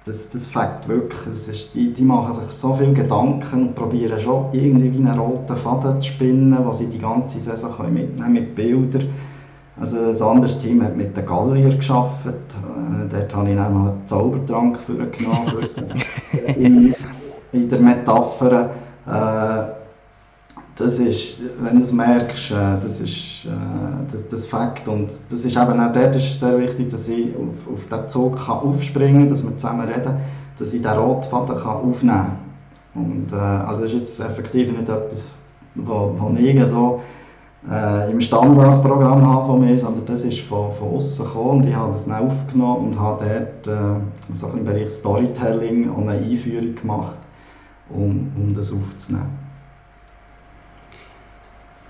[0.06, 4.18] das, das fängt wirklich, das ist, die, die machen sich so viele Gedanken und probieren
[4.18, 8.32] schon irgendwie wie einen roten Faden zu spinnen, was sie die ganze Saison können mitnehmen
[8.32, 9.08] mit Bildern.
[9.78, 12.26] Also ein anderes Team hat mit den Gallier geschafft.
[12.26, 15.66] Äh, dort habe ich dann mal einen Zaubertrank für genommen.
[16.56, 16.94] in,
[17.52, 18.70] in der Metapher.
[19.06, 19.79] Äh,
[20.80, 23.48] das ist, wenn du es merkst, äh, das ist äh,
[24.10, 24.88] das, das Fakt.
[24.88, 28.36] Und das ist eben auch dort ist sehr wichtig, dass ich auf, auf diesen Zug
[28.36, 30.16] kann aufspringen kann, dass wir zusammen reden,
[30.58, 32.30] dass ich den Rotfaden kann aufnehmen
[32.94, 33.02] kann.
[33.02, 35.28] Und äh, also das ist jetzt effektiv nicht etwas,
[35.74, 37.00] was ich so
[37.70, 41.74] äh, im Standardprogramm habe von mir, sondern das ist von, von außen gekommen und ich
[41.74, 44.00] habe das dann aufgenommen und habe dort äh,
[44.32, 47.18] so im Bereich Storytelling eine Einführung gemacht,
[47.90, 49.49] um, um das aufzunehmen.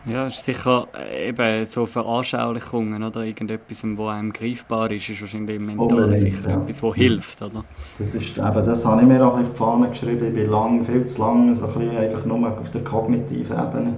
[0.07, 5.61] Ja, ist sicher äh, eben so Veranschaulichungen oder irgendetwas, was einem greifbar ist, ist wahrscheinlich
[5.61, 6.57] im Mentalen sicher ja.
[6.57, 7.65] etwas, was hilft, oder?
[7.99, 10.29] Das ist eben, das habe ich mir auch auf die Fahne geschrieben.
[10.29, 13.95] Ich bin lang, viel zu lange, so ein bisschen einfach nur auf der kognitiven Ebene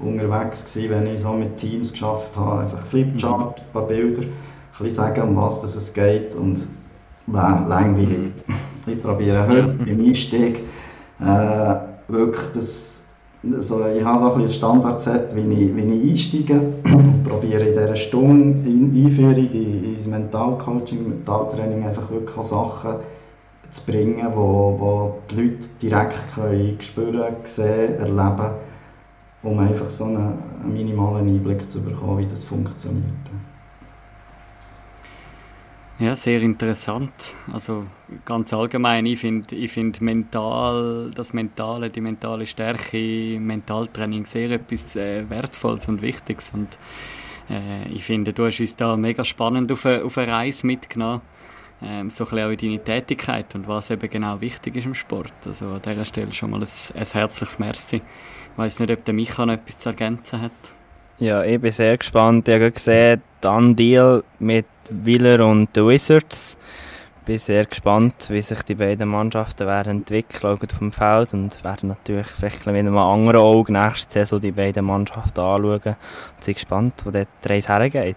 [0.00, 2.62] unterwegs gewesen, wenn ich so mit Teams geschafft habe.
[2.62, 4.28] Einfach Flipchart, ein paar Bilder, ein
[4.78, 6.58] bisschen sagen, um was es geht und
[7.28, 8.32] äh, langweilig.
[8.46, 8.54] Mhm.
[8.86, 10.64] Ich probiere heute beim Einstieg
[11.20, 11.76] äh,
[12.08, 12.93] wirklich das
[13.52, 17.96] also ich habe so ein Standardset, wie ich, wie ich einsteige und probiere in dieser
[17.96, 22.96] Stunde in Einführung ins Mentalcoaching, Mentaltraining einfach wirklich Sachen
[23.70, 28.54] zu bringen, wo, wo die Leute direkt können spüren, sehen, erleben,
[29.42, 33.04] um einfach so einen, einen minimalen Einblick zu bekommen, wie das funktioniert.
[36.00, 37.36] Ja, sehr interessant.
[37.52, 37.86] Also
[38.24, 44.96] ganz allgemein, ich finde ich find mental, das Mentale, die mentale Stärke, Mentaltraining sehr etwas
[44.96, 46.50] äh, Wertvolles und Wichtiges.
[46.52, 46.78] Und
[47.48, 51.20] äh, ich finde, du hast uns da mega spannend auf eine, auf eine Reise mitgenommen.
[51.80, 54.94] Ähm, so ein bisschen auch in deine Tätigkeit und was eben genau wichtig ist im
[54.94, 55.32] Sport.
[55.46, 57.96] Also an dieser Stelle schon mal ein, ein herzliches Merci.
[57.96, 60.52] Ich weiß nicht, ob der Micha noch etwas zu ergänzen hat.
[61.18, 62.48] Ja, ich bin sehr gespannt.
[62.48, 66.56] Ich habe gesehen, dann Deal mit Willer und den Wizards.
[67.20, 71.64] Ich bin sehr gespannt, wie sich die beiden Mannschaften werden entwickeln auf dem Feld und
[71.64, 75.80] werden natürlich vielleicht mit einem anderen Auge nächste Saison die beiden Mannschaften anschauen
[76.36, 78.16] und sind gespannt, wo der Reise hergeht.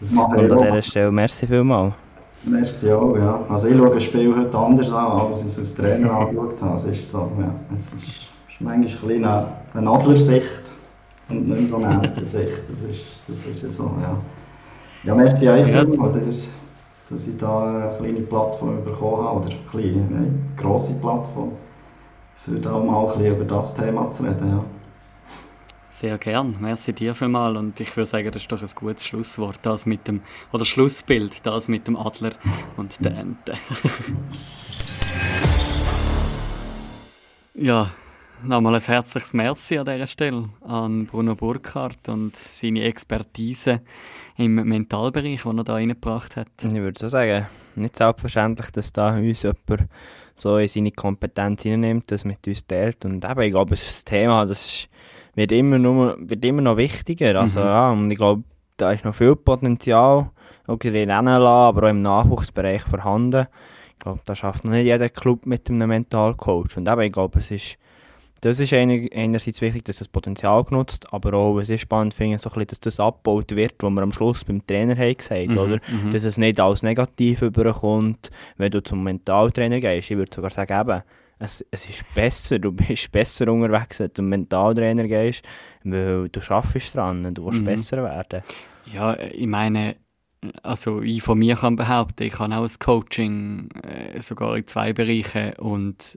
[0.00, 1.92] Das und an dieser Stelle merci vielmals.
[2.44, 3.44] Merci auch, ja.
[3.48, 6.76] Also ich schaue das Spiel heute anders an, als ich es als Trainer angeschaut habe.
[6.76, 10.62] Es ist so, ja, es ist, ist manchmal ein eine, eine Adlersicht
[11.28, 12.62] und nicht so eine Entensicht.
[12.70, 14.16] Das ist, das ist so, ja.
[15.04, 15.84] Ja, merci euch ja.
[15.84, 16.48] dass,
[17.08, 21.52] dass ich da eine kleine Plattform bekommen habe, oder eine kleine, eine grosse Plattform,
[22.44, 24.48] für da mal ein bisschen über das Thema zu reden.
[24.48, 24.64] Ja.
[25.90, 29.58] Sehr gern, merci dir vielmals und ich würde sagen, das ist doch ein gutes Schlusswort,
[29.62, 30.20] das mit dem,
[30.52, 32.32] oder Schlussbild, das mit dem Adler
[32.76, 33.54] und der Ente.
[37.54, 37.90] ja,
[38.44, 43.80] nochmal ein herzliches Merci an dieser Stelle an Bruno Burkhardt und seine Expertise
[44.36, 46.48] im Mentalbereich, die er da reingebracht hat.
[46.62, 49.88] Ich würde so sagen, nicht selbstverständlich, dass da uns jemand
[50.34, 53.04] so in seine Kompetenz hineinnimmt, das mit uns teilt.
[53.04, 54.88] Und eben, ich glaube, das Thema, das
[55.34, 57.40] wird immer, nur, wird immer noch wichtiger.
[57.40, 57.66] Also, Mhm.
[57.66, 58.44] ja, und ich glaube,
[58.76, 60.30] da ist noch viel Potenzial,
[60.66, 63.46] auch in den aber auch im Nachwuchsbereich vorhanden.
[63.92, 66.76] Ich glaube, da schafft noch nicht jeder Club mit einem Mentalcoach.
[66.76, 67.78] Und eben, ich glaube, es ist,
[68.40, 72.38] das ist einer, einerseits wichtig, dass das Potenzial genutzt, aber auch, was ich spannend finde,
[72.38, 75.48] so ein bisschen, dass das abgebaut wird, was wir am Schluss beim Trainer haben gesagt,
[75.48, 75.80] Mhm, oder?
[75.88, 76.12] mhm.
[76.12, 80.10] Dass es nicht als negativ überkommt, wenn du zum Mentaltrainer gehst.
[80.10, 81.02] Ich würde sogar sagen, eben,
[81.40, 85.42] es, es ist besser, du bist besser unterwegs, wenn du zum Mentaltrainer gehst,
[85.84, 87.64] weil du schaffst dran, du willst Mhm.
[87.64, 88.42] besser werden.
[88.92, 89.96] Ja, ich meine,
[90.62, 94.92] also ich von mir kann behaupten, ich habe auch ein Coaching, äh, sogar in zwei
[94.92, 96.16] Bereichen und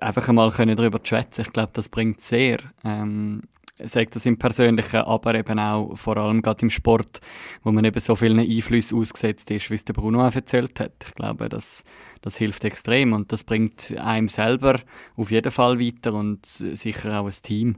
[0.00, 2.58] einfach einmal können darüber schwätzen, ich glaube, das bringt sehr.
[2.84, 3.42] Ähm,
[3.78, 7.20] sagt das im Persönlichen, aber eben auch vor allem gerade im Sport,
[7.62, 10.92] wo man eben so vielen Einflüssen ausgesetzt ist, wie es der Bruno auch erzählt hat.
[11.06, 11.82] Ich glaube, das,
[12.22, 14.80] das hilft extrem und das bringt einem selber
[15.16, 17.76] auf jeden Fall weiter und sicher auch ein Team.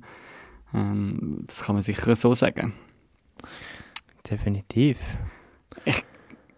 [0.75, 2.75] Ähm, das kann man sicher so sagen.
[4.29, 4.99] Definitiv.
[5.85, 6.05] Ich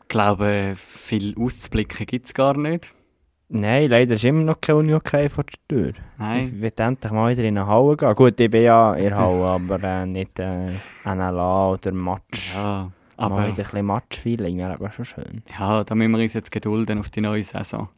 [0.09, 2.95] glaube, viel auszublicken gibt es gar nicht.
[3.51, 5.93] Nein, leider ist immer noch kein Uni-Okay vor der Tür.
[6.19, 6.53] Nein.
[6.55, 8.15] Ich will endlich mal wieder in eine Halle gehen.
[8.15, 10.73] Gut, ich bin ja in der Halle, aber äh, nicht äh,
[11.05, 12.55] NLA oder Match.
[12.55, 15.43] Ja, mal aber wieder ein bisschen Match-Feeling wäre aber schon schön.
[15.59, 17.89] ja, da müssen wir uns jetzt gedulden auf die neue Saison.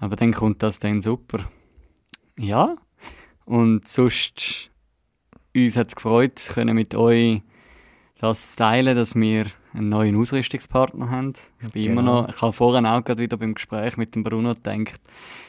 [0.00, 1.38] Aber dann kommt das dann super.
[2.38, 2.76] Ja,
[3.46, 4.70] und sonst,
[5.56, 7.40] uns hat es gefreut, können mit euch
[8.18, 11.32] das teilen, dass wir einen neuen Ausrüstungspartner haben.
[11.60, 12.22] Ich bin immer Genau.
[12.22, 15.00] noch, ich habe vorhin auch gerade wieder beim Gespräch mit dem Bruno gedacht,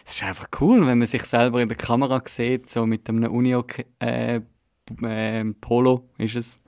[0.05, 3.31] es ist einfach cool, wenn man sich selber in der Kamera sieht, so mit einem
[3.31, 3.65] Unio
[3.99, 4.41] äh,
[5.01, 6.61] äh, Polo ist es.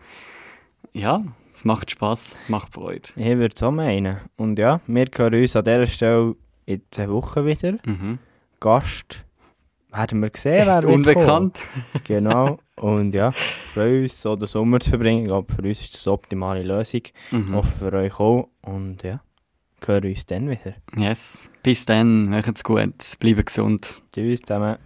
[0.94, 3.10] Ja, es macht Spaß, macht Freude.
[3.16, 4.18] Ich würde es auch meinen.
[4.38, 6.36] Und ja, wir hören uns an dieser Stelle
[6.66, 7.78] in zwei Wochen wieder.
[7.86, 8.20] Mhm.
[8.60, 9.26] Gast
[9.92, 11.60] werden wir sehen, wer unbekannt.
[12.06, 12.60] Genau.
[12.78, 15.22] Und ja, freuen uns, so den Sommer zu verbringen.
[15.22, 17.02] Ich glaube, für uns ist das eine optimale Lösung.
[17.32, 17.56] Mhm.
[17.56, 18.50] Hoffe für euch auch.
[18.62, 19.22] Und ja,
[19.86, 20.76] hören uns dann wieder.
[20.96, 21.50] Yes.
[21.64, 24.02] Bis dann, macht's gut, bleibt gesund.
[24.14, 24.78] Tschüss zusammen.